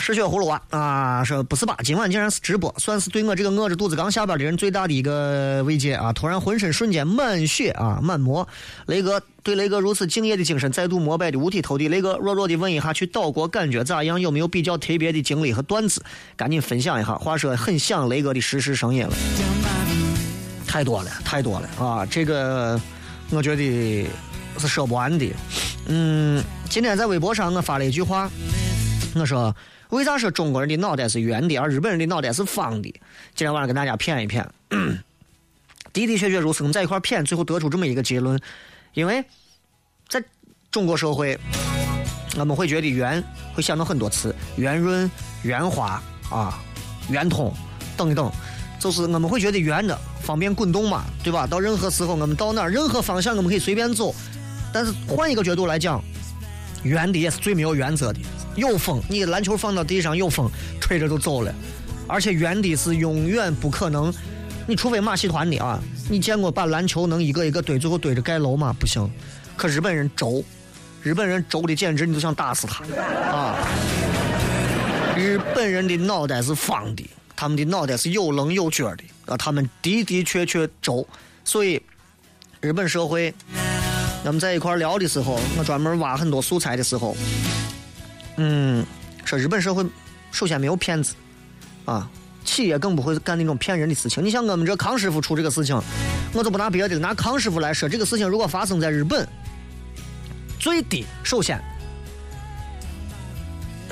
[0.04, 1.76] 失血葫芦娃啊，说不是吧？
[1.84, 6.12] 今晚竟然是直播，算是对我这个饿着肚子刚下班的人最大的一个慰藉啊！
[6.12, 8.48] 突然浑身瞬间满血啊，满魔！
[8.86, 11.86] 雷哥对雷哥如此敬业的精神再度膜拜的五体投地。
[11.86, 14.20] 雷哥弱弱的问一下，去岛国感觉咋样？
[14.20, 16.02] 有没有比较特别的经历和段子？
[16.34, 17.14] 赶紧分享一下。
[17.14, 19.14] 话说很想雷哥的实时声音了，
[20.66, 22.04] 太多了，太多了啊！
[22.06, 22.80] 这个
[23.30, 24.04] 我觉得
[24.58, 25.32] 是说不完的。
[25.86, 28.28] 嗯，今天在微博上我发了一句话，
[29.14, 29.54] 我说。
[29.92, 32.90] 为啥说中国人的脑袋是圆的，而日本人的脑袋是方的？
[33.34, 34.42] 今天晚上跟大家谝一谝，
[35.92, 36.62] 的的确确如此。
[36.62, 38.40] 我们在一块谝，最后得出这么一个结论：
[38.94, 39.22] 因为
[40.08, 40.24] 在
[40.70, 41.38] 中国社会，
[42.38, 45.10] 我们会觉得圆会想到很多词，圆润、
[45.42, 46.58] 圆滑啊、
[47.10, 47.52] 圆通
[47.94, 48.32] 等一等，
[48.80, 51.46] 就是我们会觉得圆的方便滚动嘛，对吧？
[51.46, 54.14] 到任何时候，我们到哪儿，任何方向我们可以随便走。
[54.72, 56.02] 但是换一个角度来讲，
[56.82, 58.18] 圆的也是最没有原则的。
[58.56, 61.54] 有风，你篮球放到地上有风，吹着就走了。
[62.06, 64.12] 而且圆的是永远不可能，
[64.66, 68.74] 你除非马戏团的啊，你见过把篮球能一个一个堆，最后堆着盖楼吗？
[68.78, 69.10] 不行。
[69.56, 70.44] 可日本人轴，
[71.02, 72.84] 日本人轴的简直你都想打死他
[73.32, 73.56] 啊！
[75.16, 81.06] 日本人的脑袋是方的，他们的脑袋是有棱有角的啊，他们的的确确轴。
[81.44, 81.80] 所以
[82.60, 83.32] 日本社会，
[84.24, 87.16] 我们在一块聊的时候，我专门挖很多素材的时候。
[88.44, 88.84] 嗯，
[89.24, 89.86] 说日本社会
[90.32, 91.14] 首先没有骗子，
[91.84, 92.10] 啊，
[92.44, 94.24] 企业更不会干那种骗人的事情。
[94.24, 95.80] 你像我们这康师傅出这个事情，
[96.34, 99.24] 我就不拿别的，拿康师傅来说，这个事情如果发生在日本，
[100.58, 101.62] 最低首先，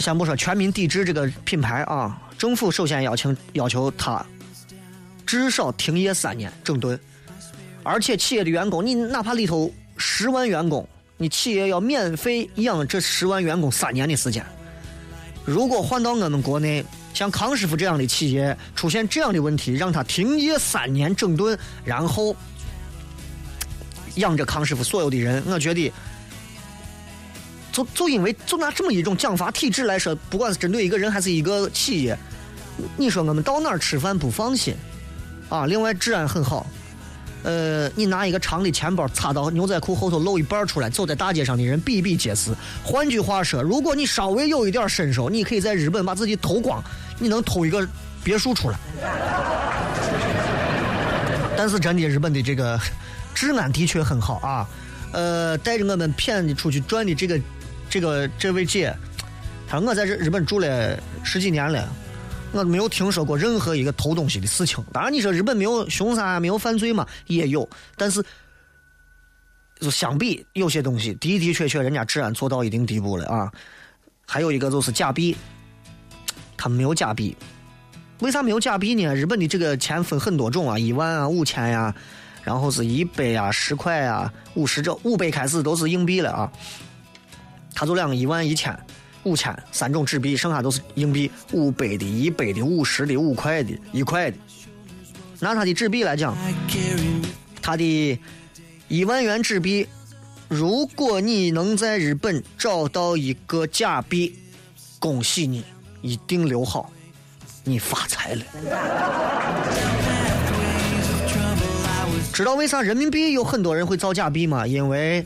[0.00, 4.26] 先不说全民抵制这个品牌啊，政府首先要求要求他
[5.24, 6.98] 至少停业三年整顿，
[7.84, 10.84] 而且企业的员工，你哪怕里头十万员工。
[11.22, 14.42] 你企业要免费养这十万员工三年的时间。
[15.44, 22.34] 如果换到我们国内，像康师傅这样的企业出现这样的问题，让他停业三年整顿，然后
[24.14, 25.92] 养着康师傅所有的人，我觉得，
[27.70, 32.16] 就就因为就拿这么一种奖罚体制来说，不管是针对一个人还是一个企业，
[32.96, 34.74] 你说我们到哪儿吃饭不放心
[35.50, 35.66] 啊？
[35.66, 36.66] 另外治安很好。
[37.42, 42.52] 呃，你拿一个长的钱包插到牛仔裤后头露一半出来，走在大街上的人比比皆是。
[42.84, 46.82] 换句话说，如果你稍微有一点身手，你可以在日本把自己偷光，
[47.18, 47.86] 你能偷一个
[48.22, 48.78] 别墅出来。
[51.56, 52.78] 但是真的，日本的这个
[53.34, 54.68] 治安的确很好啊。
[55.12, 57.40] 呃，带着我们骗你出去转的这个
[57.88, 58.94] 这个这位姐，
[59.66, 61.88] 她说我在日日本住了十几年了。
[62.52, 64.84] 我没有听说过任何一个偷东西的事情。
[64.92, 67.68] 当然，你说日本没有凶杀、没有犯罪嘛，也有。
[67.96, 68.24] 但是，
[69.80, 73.52] 就相比有些东西的的确确，人家治安做到一定地步了啊。
[74.26, 75.36] 还有一个就是假币，
[76.56, 77.36] 他没有假币。
[78.18, 79.14] 为啥没有假币呢？
[79.14, 81.94] 日本的这个钱分很多种啊，一万啊、五千呀，
[82.42, 86.52] 然后是一百啊、十块啊、五十这五百开始都是硬币了啊。
[87.74, 88.78] 他就两个一万、一千。
[89.24, 94.36] 五千三种纸币，剩下都是硬币，五百的、一百的、五十的、五块的、一块的。
[95.38, 96.36] 拿他的纸币来讲，
[97.60, 98.18] 他的
[98.88, 99.86] 一万元纸币，
[100.48, 104.38] 如果你能在日本找到一个假币，
[104.98, 105.64] 恭喜你，
[106.00, 106.90] 一定留好，
[107.64, 108.42] 你发财了。
[112.32, 114.66] 知道为啥人民币有很多人会造假币吗？
[114.66, 115.24] 因为。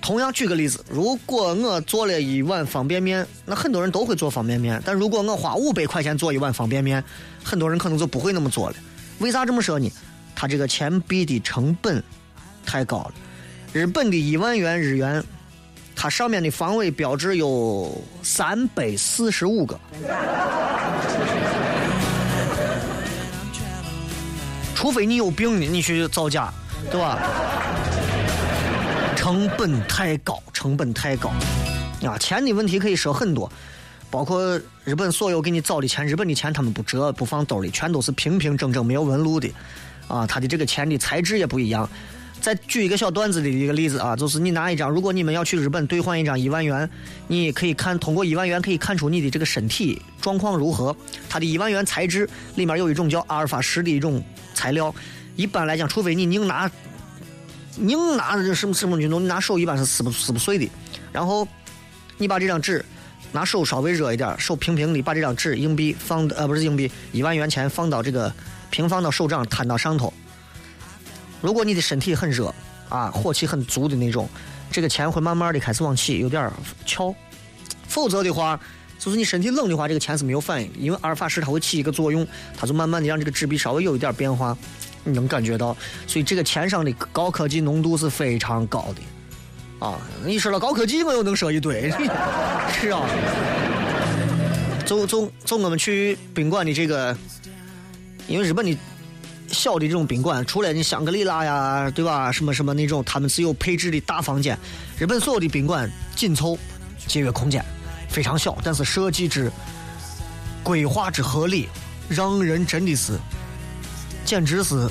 [0.00, 4.82] 同样举个例子，如果我做了一碗方便面，那很多人都会做方便面。
[4.84, 7.04] 但如果我花五百块钱做一碗方便面，
[7.44, 8.76] 很多人可能就不会那么做了。
[9.18, 9.92] 为啥这么说呢？
[10.34, 12.02] 它这个钱币的成本
[12.64, 13.12] 太高了。
[13.72, 15.22] 日本的一万元日元
[15.94, 19.78] 它上面的防伪标志有三百四十五个。
[24.74, 26.50] 除非你有病，你去造假，
[26.90, 27.18] 对吧？
[29.30, 31.30] 成本太高，成本太高
[32.02, 32.18] 啊！
[32.18, 33.48] 钱的问题可以说很多，
[34.10, 39.48] 包括日本所有给你造的钱，日本的钱他们不折不放兜里，全都是平平整整没有纹路的
[40.08, 40.26] 啊！
[40.26, 41.88] 它的这个钱的材质也不一样。
[42.40, 46.90] 再举一个小段子的一个例子啊，就是你拿一张，如果你们要去日本兑换一张一万元，
[47.28, 50.96] 你可以看通过一万元可以看出你的这个身体状况如何。
[51.28, 54.20] 它的一万元材质里面有一种叫阿尔法石的一种
[54.54, 54.92] 材料，
[55.36, 56.68] 一般来讲，除非你硬拿
[57.78, 60.68] 硬拿这什么什么运动，你拿手一般是撕不撕不碎的。
[61.12, 61.46] 然后
[62.18, 62.84] 你把这张纸
[63.32, 68.32] 拿手稍微热一点，手平平的把这张纸硬币放呃不是硬币一万元钱放到这个
[68.70, 70.12] 平放到手掌摊到上头。
[71.40, 72.54] 如果你的身体很热
[72.88, 74.28] 啊，火气很足的那种，
[74.70, 76.50] 这个钱会慢慢的开始往起，有点
[76.84, 77.14] 翘。
[77.86, 78.60] 否则的话，
[78.98, 84.56] 就是你身体冷的话，这个钱是没有反应，因为阿尔法石它会起一个作用，它就慢慢的让这个纸币稍微有一点变化，
[85.04, 85.76] 你能感觉到。
[86.06, 89.86] 所以这个钱上的高科技浓度是非常高的。
[89.86, 91.90] 啊，你说了高科技，我又能说一堆。
[92.72, 93.08] 是啊，
[94.84, 97.16] 走走走，我们去宾馆的这个，
[98.26, 98.76] 因为日本的。
[99.52, 102.30] 小的这种宾馆，除了你香格里拉呀，对吧？
[102.30, 104.56] 什么什么那种，他们是有配置的大房间。
[104.96, 106.56] 日本所有的宾馆紧凑，
[107.08, 107.60] 节约空间，
[108.08, 109.50] 非常小，但是设计之
[110.62, 111.68] 规划之合理，
[112.08, 113.18] 让人真的是，
[114.24, 114.88] 简直是，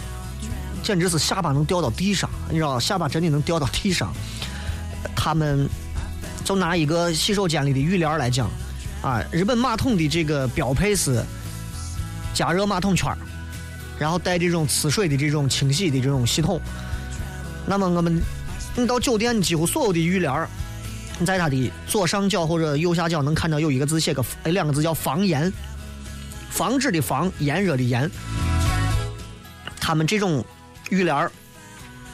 [0.84, 4.13] 简直是下巴能掉到地上，你知道下巴真的能掉到地上。
[5.15, 5.68] 他们
[6.44, 8.50] 就拿一个洗手间里的浴帘来讲，
[9.02, 11.24] 啊，日本马桶的这个标配是
[12.34, 13.12] 加热马桶圈。
[14.00, 16.58] 然后带这种呲水的这种清洗的这种系统。
[17.65, 18.22] 那么我们，
[18.74, 20.48] 你到酒店几乎所有的浴帘
[21.20, 25.52] 你在它的左上角或者右下角能看到有一个字写个哎两个字叫防炎，
[26.50, 28.10] 防止的防，炎热的炎。
[29.89, 30.45] 他们这种
[30.91, 31.32] 浴帘儿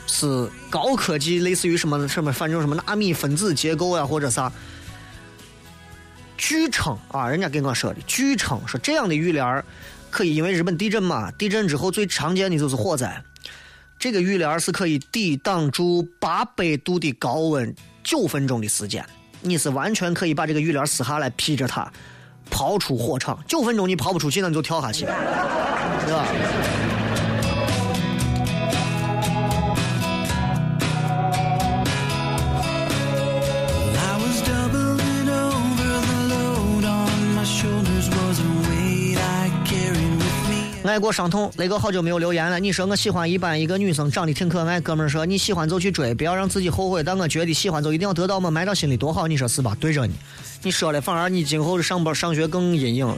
[0.07, 4.49] 是高科技，类似于什么什么，反正什么纳米分子结构呀或者啥。
[6.38, 9.61] 据称啊，人家跟我说的，据称说这样的浴帘
[10.09, 13.21] 可以，因为日本地震嘛，地震之后最常见的就是火灾。
[13.99, 19.05] 这个浴帘是可以抵挡住八百度的高温九分钟的时间，
[19.41, 21.91] 你是完全可以把这个浴帘撕下来披着它，
[22.49, 23.38] 跑出火场。
[23.45, 26.25] 九分钟你跑不出去，那你就跳下去，对吧？
[40.86, 42.60] 爱过伤痛，雷哥好久没有留言了。
[42.60, 44.80] 你说我喜欢一般一个女生，长得挺可爱。
[44.80, 47.04] 哥们儿说你喜欢就去追，不要让自己后悔。
[47.04, 48.52] 但我觉得喜欢就一定要得到嘛？
[48.52, 49.76] 埋到心里多好，你说是吧？
[49.80, 50.13] 对着你，
[50.63, 53.17] 你说了反而你今后上班上学更阴影了。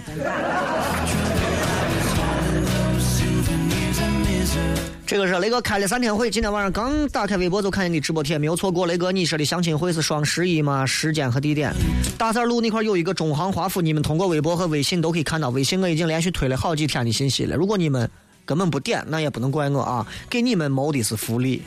[5.07, 8.85] 这个是雷哥开了三天会，今天晚上刚打开微博就看见你直播贴，没有错过。
[8.85, 10.85] 雷哥，你说的相亲会是双十一吗？
[10.85, 11.73] 时间和地点？
[12.17, 15.47] 大三路那块有一个中航华府，你们通过微博和微信都可以看到。
[15.47, 18.09] 微信我已经连续推了好几天的信息了，如果你们
[18.45, 21.63] 根本不点，那也不能怪我啊，给你们谋的是福利。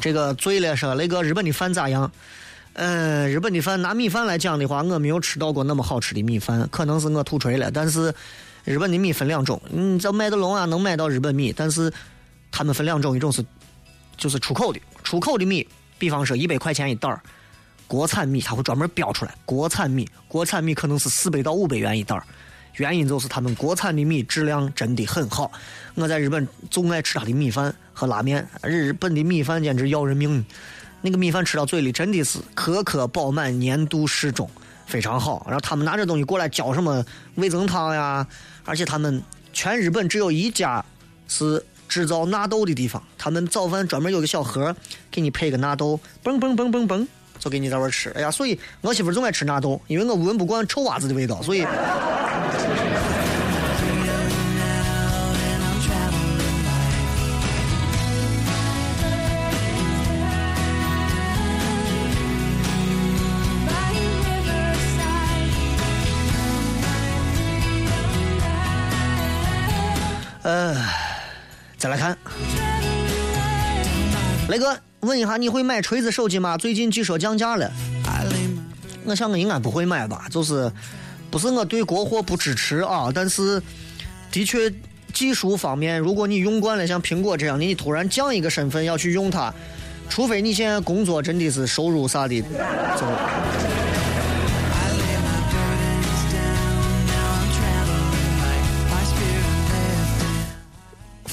[0.00, 2.08] 这个醉了说，雷哥，日本的饭咋样？
[2.74, 8.14] 嗯，日本的饭拿米饭来讲的话，我没有吃到过那么好吃的米饭，可能是我吐锤了，但是。
[8.68, 11.90] 日本的米分两种，你在麦德龙啊能买到日本米，但是
[12.50, 13.42] 他们分两种，一种是
[14.18, 15.66] 就是出口的，出口的米，
[15.98, 17.18] 比方说一百块钱一袋儿，
[17.86, 22.22] 国产米他会专门标出来，国产米，国产米可能是四百到五百元一袋儿，
[22.74, 25.50] 原因就是他们国产的米质量真的很好。
[25.94, 30.44] 我在日本总爱吃他的米饭和拉面，日本的米饭简直要人命，
[31.00, 34.46] 那个米饭吃到嘴里真的是颗颗饱满，粘度适中。
[34.86, 37.04] 非常好，然后他们拿这东西过来浇什么
[37.34, 38.26] 味增汤呀，
[38.68, 40.84] 而且他们全日本只有一家
[41.26, 44.76] 是制造纳豆的地方，他们早饭专门有个小盒，
[45.10, 47.06] 给你配个纳豆，嘣嘣嘣嘣嘣，
[47.38, 48.10] 就给你在那吃。
[48.10, 51.66] 哎呀，所以我媳妇总爱吃纳豆，因为我闻不惯臭袜子的味道，所以。
[71.78, 72.18] 再来看，
[74.48, 76.56] 雷哥问一下，你会买锤子手机吗？
[76.56, 77.70] 最近据说降价了。
[79.04, 80.70] 我想我应该不会买吧，就是
[81.30, 83.62] 不是我对国货不支持啊，但是
[84.32, 84.70] 的确
[85.14, 89.54] 技术方面，如果你用惯了像苹果这样，你突然降一个身份要去用它，
[90.10, 92.42] 除非你现在工作真的是收入啥的，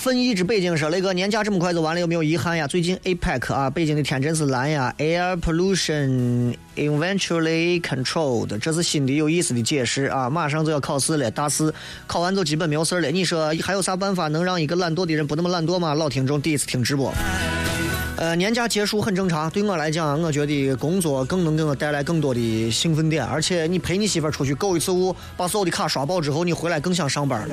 [0.06, 2.68] 分一之北京说：“雷哥，年假这么快就完了，有没有遗憾呀？
[2.68, 10.30] 最近 APEC 啊，北京的天真是蓝呀，Air pollution eventually controlled，这是新的有意思的解释啊！
[10.30, 11.74] 马上就要考试了，大四
[12.06, 13.10] 考完就基本没有事了。
[13.10, 15.96] 你说还有啥办法能让一个懒惰的人不那么懒惰吗？
[15.96, 17.12] 老听众第一次听直播，
[18.18, 19.50] 呃，年假结束很正常。
[19.50, 27.50] 对我来讲，我觉得工作更能给我带来更多的兴奋点，而且你陪你媳妇出去购一次物，把所有的卡刷爆之后，你回来更想上班。”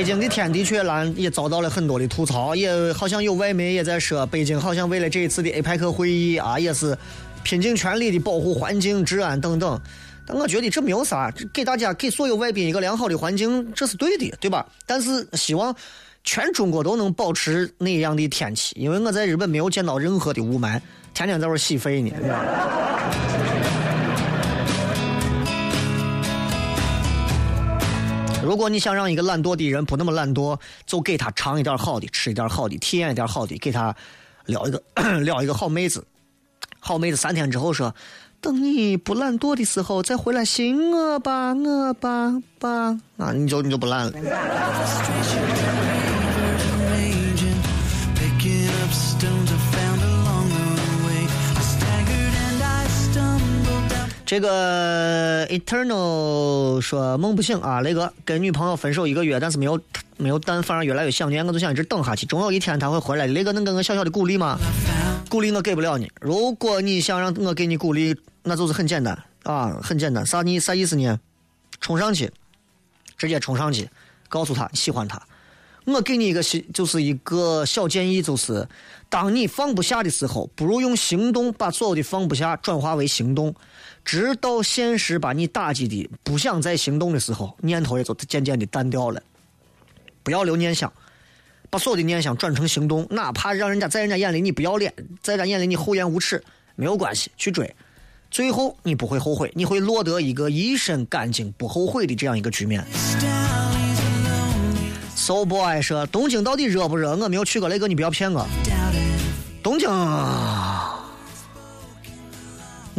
[0.00, 6.96] 北京的天的确蓝，也遭到了很多的吐槽，也好像有外媒也在说，北京好像为了这一次的 APEC 会议啊，也是
[7.42, 9.78] 拼尽全力的保护环境、治安等等。
[10.26, 14.66] 但我觉得这没有啥，给大家给所有外宾一个良好的环境，这是对的，对吧？
[14.86, 15.76] 但是希望
[16.24, 20.80] 全中国都能保持那样的天气，因为我在日本没有见到任何的雾霾，
[21.12, 22.10] 天天在这洗肺呢。
[28.42, 33.94] 如果你想让一个懒惰的人不那么懒惰，就给他尝一点好的，吃一点好的，体验一点好的，给他
[34.46, 34.82] 撩一个
[35.20, 36.04] 撩一个好妹子。
[36.78, 37.94] 好妹子三天之后说
[38.40, 44.12] ：“等你不懒惰的时候再回来寻我吧，我吧吧。”啊，你就你就不懒了。
[54.30, 59.80] 这个 Eternal 说梦不醒啊，雷哥跟女朋友分手一个月，但是没有
[60.18, 63.26] 没有但反而越来越想念，我就想一直等下去，总有一天他会回来。
[63.26, 64.56] 雷哥能给我小小的鼓励吗？
[65.28, 66.08] 鼓励我给不了你。
[66.20, 70.24] 如果你想让我给你鼓励，那就是很简单啊，很简单。
[70.24, 71.18] 啥你啥意思呢？
[71.80, 72.30] 冲上去，
[73.18, 73.90] 直接冲上去，
[74.28, 75.20] 告诉他喜欢他。
[75.86, 78.68] 我给你一个小，就是一个小建议，就是
[79.08, 83.52] 当你放不下的时候，不如用行动把所有的放不下转化为行动，
[84.10, 89.22] 直到现实把你打击的不想再行动的时候，念头也就渐渐的淡掉了。
[90.24, 90.92] 不要留念想，
[91.70, 94.92] 把所有的念想转成行动，哪怕让人家在人家眼里你不要脸，
[95.22, 96.42] 在人家眼里你厚颜无耻，
[96.74, 97.72] 没有关系，去追，
[98.32, 102.84] 最后你不会后悔，你会落得一个一身干净不后悔的这样一个局面。
[105.14, 107.14] So boy 说东京到底热不热？
[107.14, 108.44] 我没有去过，雷哥你不要骗我。
[109.62, 109.88] 东京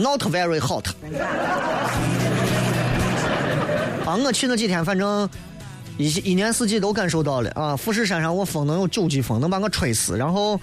[0.01, 0.87] not very hot。
[4.05, 5.29] 啊，我去那几天，反正
[5.97, 7.75] 一一年四季都感受到了啊。
[7.75, 10.17] 富士山上我风能有九级风，能把我吹死。
[10.17, 10.59] 然后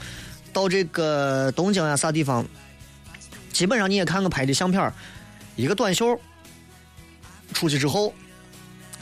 [0.53, 2.45] 到这个东京啊啥地方，
[3.53, 4.93] 基本上你也看我拍的相片
[5.57, 6.21] 一个短袖
[7.55, 8.13] 出去之后，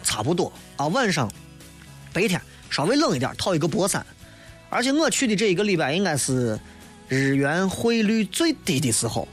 [0.02, 0.86] 差不多啊。
[0.88, 1.30] 晚上
[2.12, 4.04] 白天稍微冷一点，套一个薄衫。
[4.68, 6.58] 而且我去的这一个礼拜应该是
[7.08, 9.26] 日元汇率最低的时候。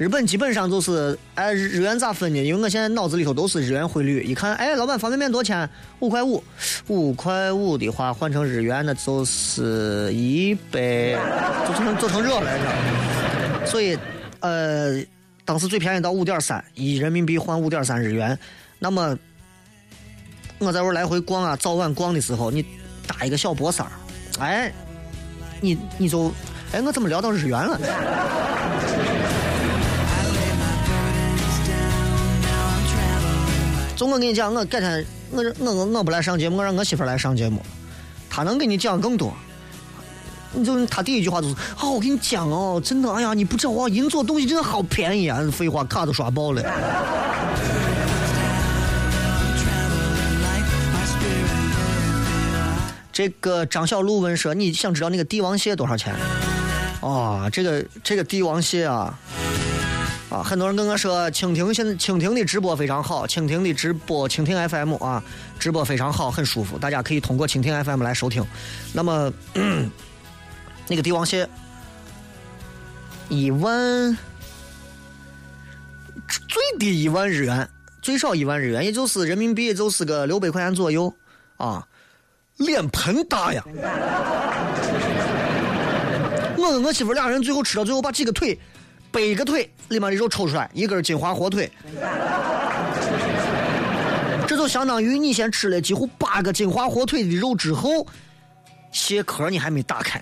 [0.00, 2.42] 日本基本上就是，哎，日元咋分呢？
[2.42, 4.22] 因为我现在脑子里头都是日元汇率。
[4.22, 5.68] 一看，哎，老板方便面多钱？
[5.98, 6.42] 五块五，
[6.86, 11.18] 五块五的话换成日元那就是一百，
[11.68, 13.66] 就成就成热了，你知道吗？
[13.66, 13.98] 所以，
[14.40, 15.04] 呃，
[15.44, 18.38] 当时最便宜到五点三，一人民币换五点三日元。
[18.78, 19.14] 那么，
[20.60, 22.64] 我在这来回逛啊，早晚逛的时候，你
[23.06, 23.92] 搭一个小薄衫儿，
[24.40, 24.72] 哎，
[25.60, 26.32] 你你就，
[26.72, 27.78] 哎，我怎么聊到日元了？
[34.00, 37.60] 就我跟你讲，我改天我我我不来上节目，我让我媳妇来上节目，
[38.30, 39.30] 她能给你讲更多。
[40.54, 45.38] 你就她第一句话就是，哦，我跟你讲哦，真的，哎呀，你不知道哇，银座东西真的好便宜啊！
[45.52, 46.62] 废话，卡都刷爆了。
[53.12, 56.14] 这个张小璐问说：“你想知道那个帝王蟹多少钱？”
[57.06, 59.18] 啊，这个这个帝王蟹啊，
[60.30, 65.22] 啊，很多人跟我说蜻蜓现在蜻蜓的直播非常好，蜻蜓的直播蜻蜓 FM 啊，
[65.58, 68.46] 直播非常好，很舒服，大家可以通过蜻蜓 FM 来收听。
[68.92, 69.32] 那么
[70.86, 71.48] 那个帝王蟹
[73.28, 74.16] 一万
[76.28, 77.68] 最低一万日元，
[78.00, 81.12] 最少一万日元，也就是人民币也就是个六百块钱左右
[81.56, 81.84] 啊。
[82.58, 83.64] 脸盆大呀！
[86.58, 88.60] 我跟我媳妇俩人最后吃到最后，把几个腿，
[89.12, 91.70] 掰个腿，里面的肉抽出来，一根金华火腿。
[94.46, 98.06] 这就相当于你先吃了几乎八个金华火腿的肉之后，
[98.90, 100.20] 蟹壳你还没打开。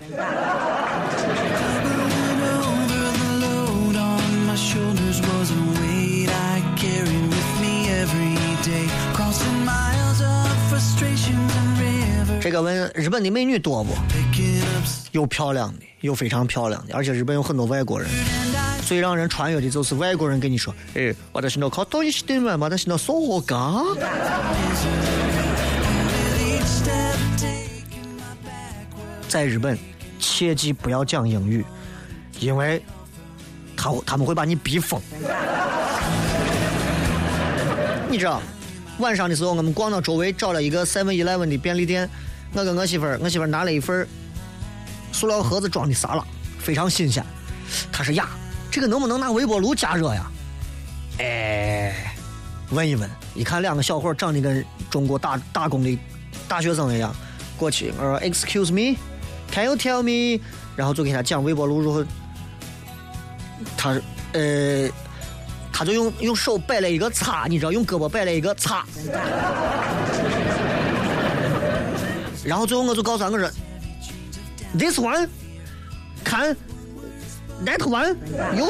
[12.41, 13.93] 这个问日本的美女多不？
[15.11, 18.09] 有漂亮的，又非常漂亮的，而且日本有很多外国人。
[18.85, 23.55] 最让人穿越的就是外国人跟你说：“哎，我的是那考多一点嘛，我的是那说话嘎。
[29.27, 29.77] ”在日本，
[30.17, 31.63] 切记不要讲英语，
[32.39, 32.81] 因为
[33.77, 34.99] 他他们会把你逼疯。
[38.09, 38.41] 你知道，
[38.97, 42.09] 晚上的时候我们逛到周围找了一个 Seven Eleven 的便利店，
[42.53, 44.07] 我跟我媳妇儿，我媳妇儿拿了一份
[45.19, 46.23] 塑料盒子装的沙拉，
[46.59, 47.21] 非常新鲜。
[47.91, 48.29] 他说呀，
[48.71, 50.31] 这个能不能拿微波炉加热呀？
[51.17, 52.15] 哎，
[52.69, 55.99] 问一问，一看两个小伙长得跟中国打打工的
[56.47, 57.13] 大学生一样，
[57.57, 60.41] 过去我说 Excuse me，Can you tell me？
[60.77, 62.05] 然后就给他讲微波炉如何。
[63.75, 63.99] 他
[64.31, 64.89] 呃。
[65.71, 68.85] 他就用用手摆了一个叉，你知道，用胳膊摆了一个叉，
[72.43, 73.49] 然后最后我就告诉他我说
[74.77, 75.27] ，this one，
[76.23, 76.55] 看
[77.65, 78.15] ，that one，
[78.55, 78.65] 有，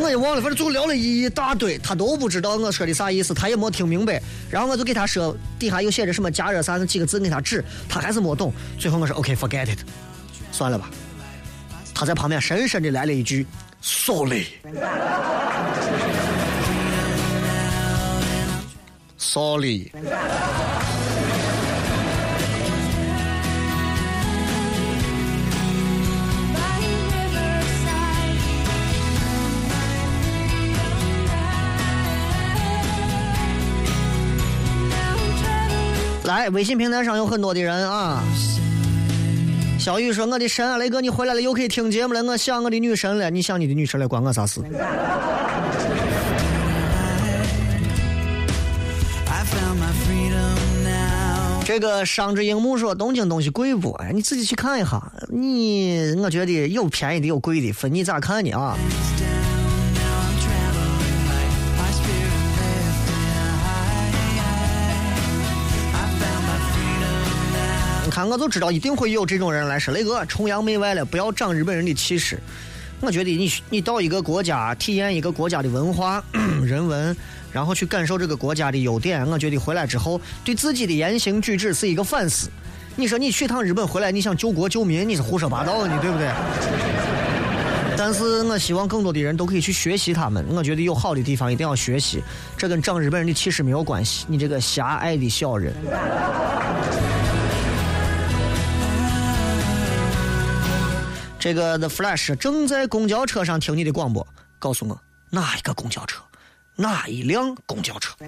[0.00, 4.20] 我也忘了，反正最后聊了一大堆，他都不知道我说的啥意思，他也没听明白，
[4.50, 9.78] 然后我就给他说底下有写着什么加热啥那几个字给他指，他还是没懂，最后我说 OK，forget it，
[10.52, 10.90] 算了吧，
[11.94, 13.46] 他在旁边深深的来了一句。
[19.18, 19.92] Sorry，Sorry。
[36.28, 38.22] 来，微信平台上有很多的人啊。
[39.78, 42.22] 小雨说：“我的神啊，雷哥，你回来了，又可以听节目了。
[42.22, 44.60] 我想我的女神了，你想你的女神了，关我啥事？”
[51.64, 53.92] 这个商之樱木说：“东京东西贵不？
[53.92, 55.00] 哎，你自己去看一下。
[55.28, 58.52] 你，我觉得有便宜的，有贵的，分你咋看呢？
[58.52, 58.76] 啊？”
[68.18, 72.36] 看，我就知道一定会有这种人来说：“雷哥，崇洋媚外了，不要长日本人的气势。”
[73.00, 76.20] 我觉得你你到一个国家体验一个国家的文化、
[76.66, 77.16] 人文，
[77.52, 82.50] 然后去感受这个国家的优点，我觉得回来之后对自己的言行举止是一个反思。
[82.96, 86.28] 你说你去趟日本回来，你想救国救民，你是胡说八道，你对不对？
[87.96, 90.44] 但是我希望更多的人都可以去学习他们。
[90.50, 92.20] 我觉得有好的地方一定要学习，
[92.56, 94.24] 这跟长日本人的气势没有关系。
[94.26, 95.72] 你这个狭隘的小人。
[101.38, 104.26] 这个 The Flash 正在公交车上听你的广播，
[104.58, 106.20] 告诉我哪一个公交车，
[106.74, 108.12] 哪一辆公交车？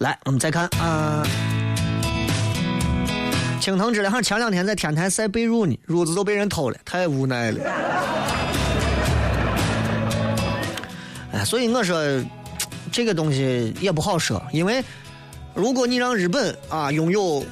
[0.00, 1.26] 来，我们再看啊，
[3.58, 7.58] 青藤之良前两天在天台晒被褥呢，褥子都被人偷了，太无奈了。
[11.32, 11.98] 哎，所以我说
[12.92, 14.84] 这个东西也不好说，因为
[15.54, 17.42] 如果你让日本啊拥有。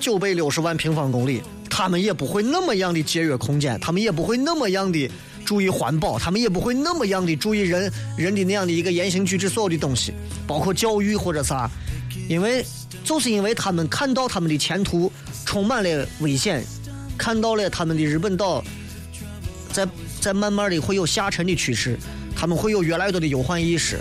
[0.00, 5.10] 九百六十万平方公里，他们也不会那么样的节约空间，他们也不会那么样的
[5.44, 10.12] 注意环保，他们也不会那么样的注意人人的那样的一个言行举止，所有的东西，
[10.46, 11.70] 包括教育或者啥，
[12.28, 12.64] 因为
[13.04, 15.10] 就是因为他们看到他们的前途
[15.44, 16.64] 充满了危险，
[17.16, 18.62] 看到了他们的日本岛
[19.72, 19.86] 在
[20.20, 21.98] 在慢慢的会有下沉的趋势，
[22.36, 23.98] 他们会有越来越多的忧患意识，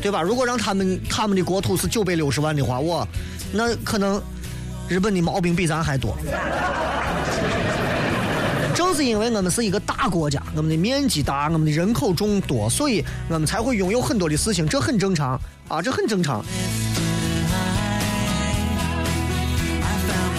[0.00, 0.22] 对吧？
[0.22, 3.06] 如果让他们他们的国土是九百六十万的话，我
[3.52, 4.22] 那可能。
[4.88, 6.16] 日本的毛病比咱还多，
[8.74, 16.42] 正是因为我们是一个大国家，我们的面积大，我们的人口众多，所以我们才会拥有很多的事情，这很正常啊，这很正常。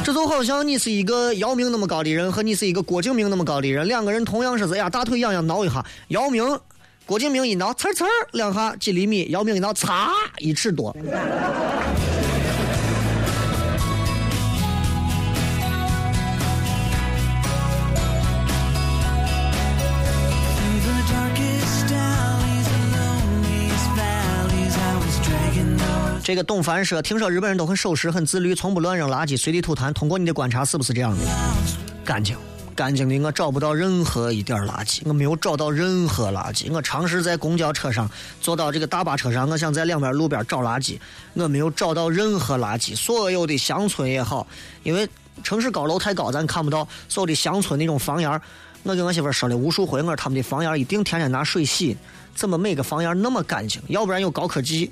[0.04, 6.44] 这就好像你是一个姚明那么高的人，和你是一个郭敬明那么高的人，两个人同样是这样，大腿痒痒挠一下，姚明、
[7.06, 10.96] 郭敬明一挠，呲呲两下几厘米，姚明一挠，擦一尺多。
[26.30, 29.92] 这个董凡说：“听说日本人都很守时、很自律，从不乱扔垃圾、随地吐痰。
[29.92, 31.24] 通过你的观察，是不是这样的？
[32.06, 32.38] 干净，
[32.76, 36.72] 干净的，我找不到任何一点垃圾，我没有找到任何垃圾。
[36.72, 38.08] 我尝试在公交车上
[38.40, 41.00] 坐到这个大巴车上，我想在两边路边找垃圾，
[41.34, 42.96] 我没有找到任何垃圾。
[42.96, 44.46] 所有的乡村也好，
[44.84, 45.10] 因为
[45.42, 48.30] 城市高楼太高，咱看不到所有的乡村那种房檐。
[48.84, 51.98] 我跟我媳妇说了无数回，我说他们的房檐一定天天拿水洗，
[52.36, 53.82] 怎么每个房檐那么干净？
[53.88, 54.92] 要不然有高科技。”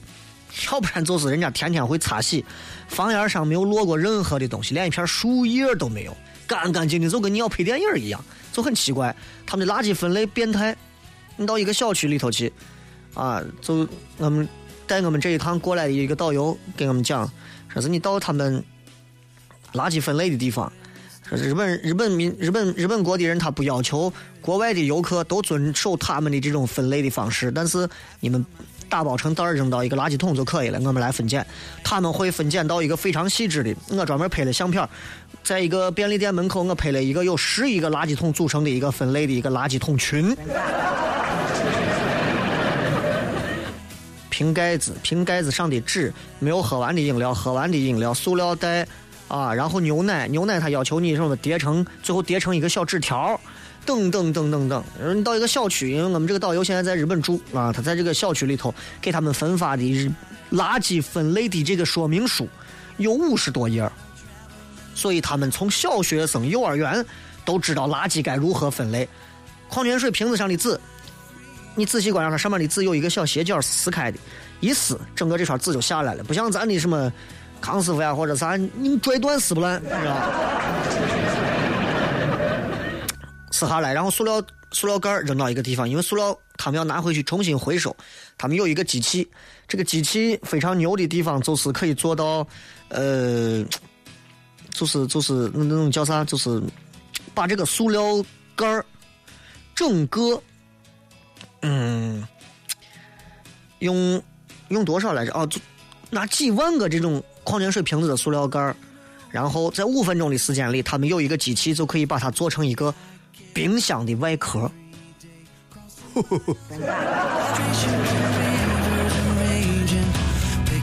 [0.71, 2.43] 要不然就是人家天天会擦洗，
[2.87, 6.15] 房檐上没有落过任何的东西，连一片树叶都没有，
[6.47, 9.15] 干干净净，就跟你要拍电影一样，就很奇怪。
[9.45, 10.75] 他们的垃圾分类变态。
[11.39, 12.51] 你到一个小区里头去，
[13.13, 13.87] 啊，就
[14.17, 14.49] 我们
[14.87, 17.31] 带我们这一趟过来的一个导游给我们讲，
[17.71, 18.63] 说是你到他们
[19.73, 20.73] 垃圾分类的地方，
[21.29, 27.87] 说日本日本民日本日本国的人他不要求国外的游客都遵守他们的这种分类的方式，但是
[28.19, 28.43] 你们
[28.89, 31.45] 打包成袋儿扔到一个垃圾桶就可以了，我们来分拣，
[31.83, 34.87] 他们会分拣到一个非常细致的，我专门拍了相片，
[35.43, 40.35] 在一个便利店门口，我拍了一个有十一个垃圾桶组成的一个分类的一个垃圾桶群。
[44.29, 48.87] 瓶盖子，瓶盖子上的纸，没有喝完的饮料，喝完的饮料，塑料袋，
[49.27, 53.39] 啊，然后牛奶，牛奶它要求你什么叠成，最后叠成一个小纸条，
[53.87, 54.83] 等等等等等。
[54.99, 58.71] 然后你到一个小区，因为我们这个导游现在在日本住啊，他在这个小区里头
[59.01, 59.83] 给他们分发的
[60.51, 62.47] 垃圾分类的这个说明书
[62.97, 63.89] 有五十多页，
[64.93, 67.03] 所以他们从小学生、幼儿园
[67.43, 69.07] 都知道垃圾该如何分类。
[69.69, 70.79] 矿泉水瓶子上的字。
[71.79, 74.17] 你仔细观察，它上面的字有一个小斜角撕开的，
[74.59, 77.13] 一撕，整个这串字就下来了，不像咱的什么
[77.61, 81.46] 康师傅呀或者啥，你拽断撕不烂，知道吧？
[83.51, 84.41] 撕下来，然后塑料
[84.71, 87.95] 塑料盖扔到一个地方，因为塑料他们要拿回去重新回收，
[88.37, 89.27] 他们有一个机器，
[89.67, 92.47] 这个机器非常牛的地方就是可以做到，
[92.89, 93.63] 呃，
[94.71, 96.61] 就是就是那那种叫啥，就是
[97.33, 98.23] 把这个塑料
[98.55, 98.83] 盖
[99.75, 100.41] 整个。
[101.61, 102.25] 嗯，
[103.79, 104.21] 用
[104.67, 105.31] 用多少来着？
[105.33, 105.49] 哦，
[106.11, 108.73] 拿几万个这种矿泉水瓶子的塑料盖
[109.31, 112.93] 然后在五分钟的时间里，他们有一个机器就可以把它做成一个
[113.57, 114.71] 冰箱的外壳。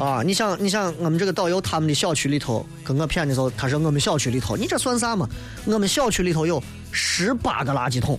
[0.01, 5.29] 啊，你想，你想，我们这个导游他们的小区里头跟我谝的时候，他说我们小区里头，你这算啥嘛？
[5.67, 6.61] 我们小区里头有
[6.91, 8.19] 十八个垃圾桶。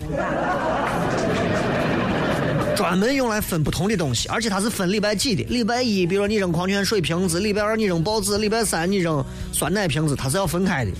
[2.74, 5.42] 专门用来分不同的东西，而且它是分礼拜几的。
[5.50, 10.90] 礼拜一，比如说你扔矿泉水瓶子；礼拜二你扔报纸；礼拜三你扔酸奶瓶子，它是要分开的。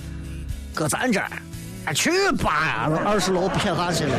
[0.75, 1.31] 搁咱这儿，
[1.93, 4.15] 去吧，二十楼撇下去了，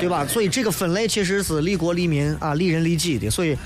[0.00, 0.26] 对吧？
[0.26, 3.56] 所以这个分类其实是利国利民啊，利人利己的，所以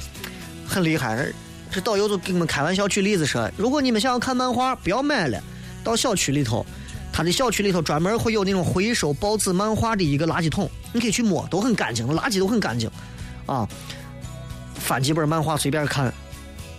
[0.66, 1.26] 很厉害。
[1.70, 5.42] 这导游就给我们开玩笑举例子说：如果你们想要看漫画，不要买了，
[5.82, 6.64] 到小区里头。
[7.12, 12.90] 他的小区里头专门会有那种回收报纸、漫画的一个垃圾桶，你可以去摸，都很干净，垃圾都很干净，
[13.46, 13.66] 啊，
[14.74, 16.12] 翻几本漫画随便看，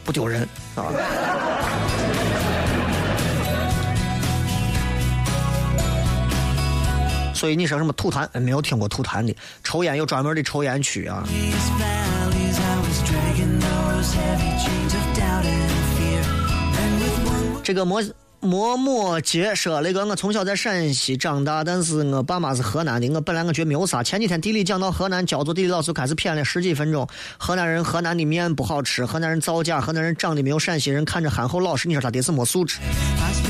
[0.05, 0.93] 不丢人啊。
[7.37, 8.27] 所以你说什么吐痰？
[8.39, 11.23] 没有听过吐痰的，抽烟有专门的抽烟区啊。
[17.63, 18.01] 这个摩
[18.39, 23.07] 摩摩杰说：“那个我从小在陕西长大，但是我爸妈是河南的。
[23.09, 24.01] 我本来我觉得没有啥。
[24.01, 27.07] 前几天地理讲到河南焦作地理老师开始谝了十几分钟。
[27.37, 31.87] 河南人河南的面不好吃，河南人造假，河南人长得没有陕西人看着憨厚老实。
[31.87, 32.79] 你说他得是没素质？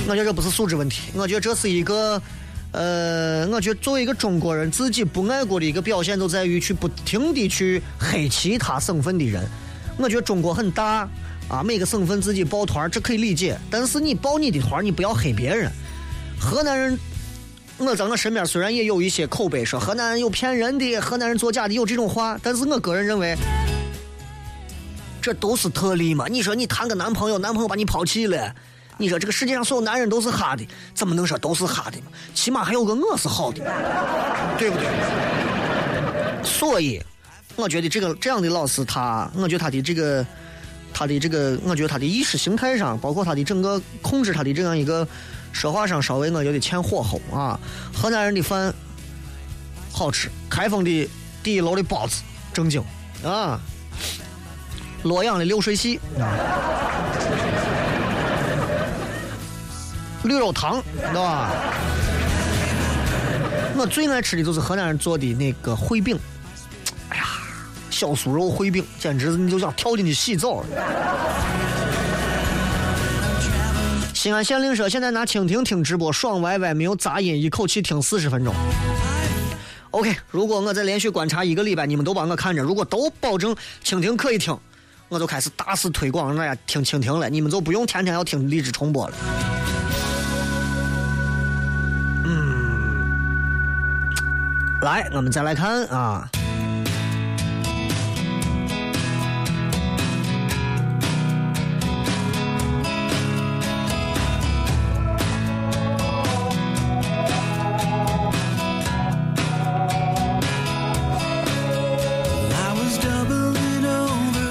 [0.09, 2.19] 我觉得这不是素质问题，我觉得这是一个，
[2.71, 9.43] 呃，我觉得作为一个中国人，自己不爱国的一个表现，就在于去不停的去黑其他省份的人。
[9.97, 11.07] 我觉得中国很大。”
[11.47, 13.57] 啊，每个省份自己抱团这可以理解。
[13.71, 15.71] 但是你抱你的团你不要黑别人。
[16.37, 16.99] 河南人，
[17.77, 22.37] 我在我身边虽然也有一些口碑说河南人有骗人的，河南人作假的，有这种话。
[22.43, 23.33] 但是我个人认为，
[25.21, 26.27] 这都是特例嘛。
[26.27, 28.53] 你说你谈个男朋友，男朋友把你抛弃了，
[28.97, 32.07] 你说这个世界上所有男人都是哈的，怎么能说都是哈的嘛？
[32.33, 33.59] 起码还有个我是好的，
[34.57, 34.85] 对不对？
[36.43, 37.01] 所以，
[37.55, 40.25] 我觉得这个这样的老师，他，我觉得他的这个。
[40.93, 45.07] 他的这个，我觉得他的意识形态上，包括他的整个控制他的这样一个
[45.51, 47.59] 说话上，稍微我觉得欠火候啊。
[47.93, 48.73] 河南人的饭
[49.91, 51.07] 好吃，开封的
[51.43, 52.83] 第一楼的包子正经
[53.23, 53.59] 啊，
[55.03, 56.33] 洛阳的流水席啊，
[60.27, 61.51] 驴肉汤，知道吧？
[63.75, 66.17] 我最爱吃的就是河南人做的那个烩饼。
[67.09, 67.25] 哎呀
[67.89, 70.63] 小酥肉烩饼，简直你就想跳进去洗澡。
[74.13, 78.53] 西安县令说，现在拿蜻蜓听直播，爽歪歪，没有杂音，一口气听四十分钟。
[79.91, 84.57] OK，如果我再连续观察一个礼拜，你们都帮我看着，如果都保证蜻蜓可以听，
[85.07, 89.15] 我就开始大肆推广，让大家听蜻蜓了，你们就不用天天要听荔枝重播了。
[94.81, 96.29] 来我们再来看啊。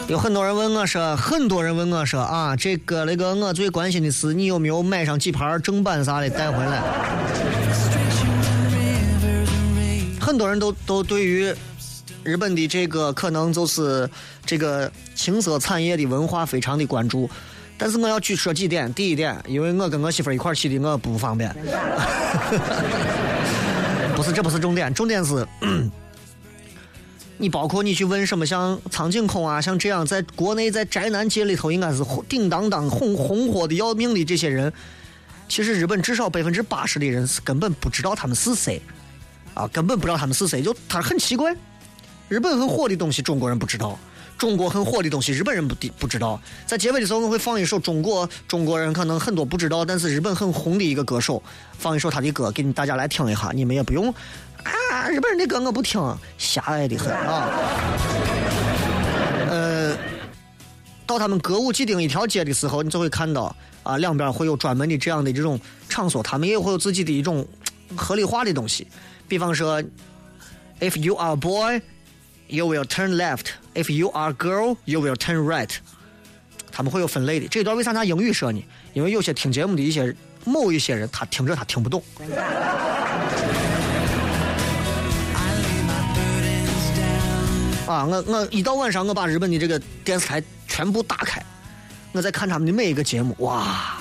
[0.08, 7.85] 有很多人问我说很多人问我说啊这个那个我最关心的是你有没有买上几盘正版啥的带回来。
[10.26, 11.54] 很多人都都对于
[12.24, 14.10] 日本的这个可能就是
[14.44, 17.30] 这个情色产业的文化非常的关注，
[17.78, 18.92] 但是我要举说几点。
[18.92, 21.54] 第一点，因为我跟我媳妇一块儿去的，我不方便。
[24.16, 25.46] 不是，这不是重点，重点是。
[27.38, 34.72] 你包括你去问什么像苍井空啊，像这样在国内在宅男界里头应该是叮当当红红火的要命的这些人，
[35.48, 38.82] 其实日本至少百分之八十的人是根本不知道他们是谁，
[39.56, 41.56] 啊，根本不知道他们是谁，就他很奇怪，
[42.28, 43.98] 日本很火的东西中国人不知道，
[44.36, 46.38] 中国很火的东西日本人不的不知道。
[46.66, 51.42] 在结尾的时候我会放一首中国中国人可能很多不知道，但是日本很红的一个歌手，
[51.78, 54.12] 放一首他的歌给你大家来听一下，你们也不用。
[54.62, 55.98] 啊，日本人的歌我不听，
[56.36, 57.48] 狭隘的很啊。
[59.48, 59.96] 呃，
[61.06, 67.46] 到他们歌舞伎町一条街的时候，你就会看到啊，两边会有专门的这样的这种场所，他们也会有自己的一种
[67.96, 68.86] 合理化的东西。
[69.28, 69.82] 比方说
[70.80, 71.82] ，If you are a boy,
[72.48, 73.46] you will turn left.
[73.74, 75.70] If you are a girl, you will turn right.
[76.70, 77.48] 他们会有分类的。
[77.48, 78.62] 这段为啥拿英语说呢？
[78.92, 80.14] 因为有些听节目的一些
[80.44, 82.02] 某一些人，他听着他听不懂。
[87.86, 91.40] 啊，我我一到晚上，我把日本的这个电视台全部打开，
[92.12, 93.34] 我在看他们的每一个节目。
[93.38, 93.96] 哇，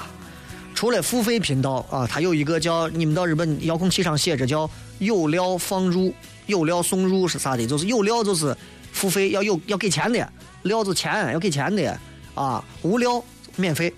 [0.75, 4.69] 除了付费频道啊，它有一个叫你们到日本遥控器上写着叫
[4.99, 6.13] “有料放入
[6.45, 7.65] ”，“有料送入”是啥的？
[7.65, 8.55] 就是有料就是
[8.91, 10.31] 付费要有要给钱的，
[10.63, 11.99] 料子钱要给钱的
[12.35, 13.23] 啊，无料
[13.55, 13.91] 免费，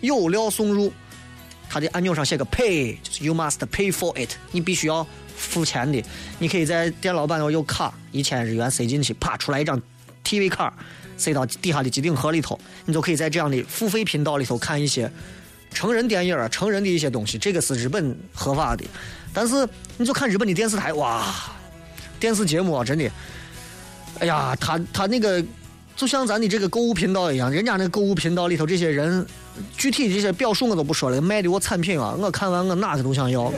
[0.00, 0.90] 有料送入，
[1.68, 5.06] 它的按钮上写个 “pay”，就是 “you must pay for it”，你必须要。
[5.36, 6.02] 付钱的，
[6.38, 9.78] 你可以在电脑板要有卡，一千日元塞进去，啪出来一张
[10.24, 10.72] TV 卡，
[11.16, 15.10] 塞到底下的机顶盒里头，你就可以在这样的付费频道里头看一些
[15.74, 17.36] 成人电影啊，成人的一些东西。
[17.36, 18.84] 这个是日本合法的，
[19.32, 19.68] 但是
[19.98, 21.34] 你就看日本的电视台，哇，
[22.18, 23.10] 电视节目啊，真的，
[24.20, 25.44] 哎呀，他他那个
[25.96, 29.26] 就像咱的这个购物频道一样，人家那购物频道里头这些人，
[29.76, 33.52] 具体这些表述我都不说了，卖的我产品啊，我看完我哪个都想要。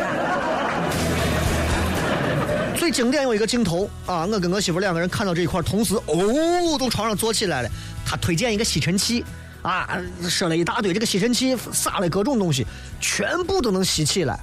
[2.76, 7.68] 最经典有一个镜头啊，我跟我媳妇两个人看到这一块，同时哦，从床上坐起来了。
[8.08, 9.24] 他推荐一个吸尘器
[9.66, 12.64] 啊，说了一大堆，这个吸尘器撒了各种东西，
[13.00, 14.38] 全部都能吸起来，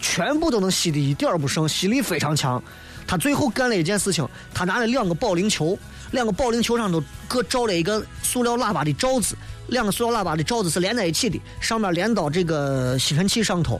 [0.00, 2.62] 全部都能吸的一点不剩，吸力非常强。
[3.06, 5.78] 他最后干了一件事情，他拿了两个保龄球，
[6.12, 9.36] 两个保龄球上都各罩了一个塑料喇叭的罩子，
[9.66, 13.78] 两个塑料喇叭的罩子是连在一起的，上面连到这个吸尘器上头，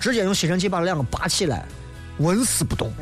[0.00, 1.64] 直接用吸尘器把两个拔起来。
[2.18, 2.92] 纹丝不动，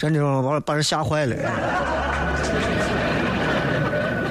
[0.00, 1.36] 真的把把人吓坏了。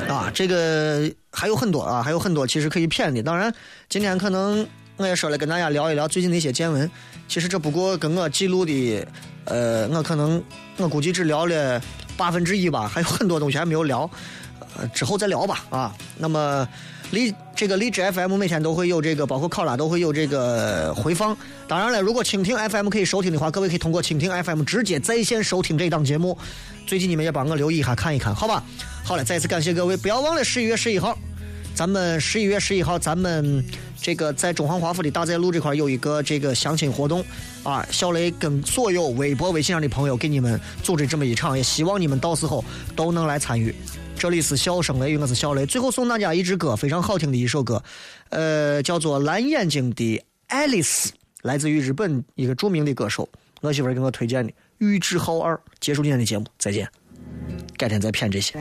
[0.10, 3.22] 啊，这个还有很多啊，还有很多其实可以骗的。
[3.22, 3.54] 当然，
[3.88, 4.66] 今天可能
[4.98, 6.90] 我也说了，跟大家聊一聊最近的一些见闻。
[7.28, 9.08] 其实这不过跟我记录的，
[9.46, 10.44] 呃，我可能
[10.78, 11.80] 我估计只聊了
[12.18, 14.10] 八分之一吧，还有很多东西还没有聊，
[14.76, 15.64] 呃，之后再聊吧。
[15.70, 16.68] 啊，那么。
[17.12, 21.36] 荔这个荔枝 FM 每天都会有这个，包括考拉都会有这个回放。
[21.68, 26.38] 当然了，如果蜻蜓 FM 可以收听的话，各位可以通过蜻蜓 FM 直接在线收听这档节目。
[26.86, 28.64] 最近你们也帮我留意一下，看一看，好吧？
[29.04, 31.18] 好了，再次感谢各位，不要忘了十一月十一号，
[31.76, 33.64] 咱们十一月十一号，咱们
[34.02, 37.24] 这个在中华华府的大寨路这块有一个这个相亲活动
[37.64, 37.86] 啊。
[37.92, 42.64] 小雷跟所有微博、微信上的朋友给你们组织这么一场，也希望你们到时候
[42.96, 43.74] 都能来参与。
[44.18, 45.66] 这里是笑声雷雨，我是小雷。
[45.66, 47.82] 最后送大家一支歌，非常好听的一首歌，
[48.30, 51.10] 呃，叫做《蓝眼睛的爱丽丝》，
[51.42, 53.28] 来自于日本一个著名的歌手，
[53.62, 54.52] 我媳妇给我推荐的。
[54.80, 56.86] 玉置浩二，结束今天的节目，再见，
[57.78, 58.60] 改天再骗这些。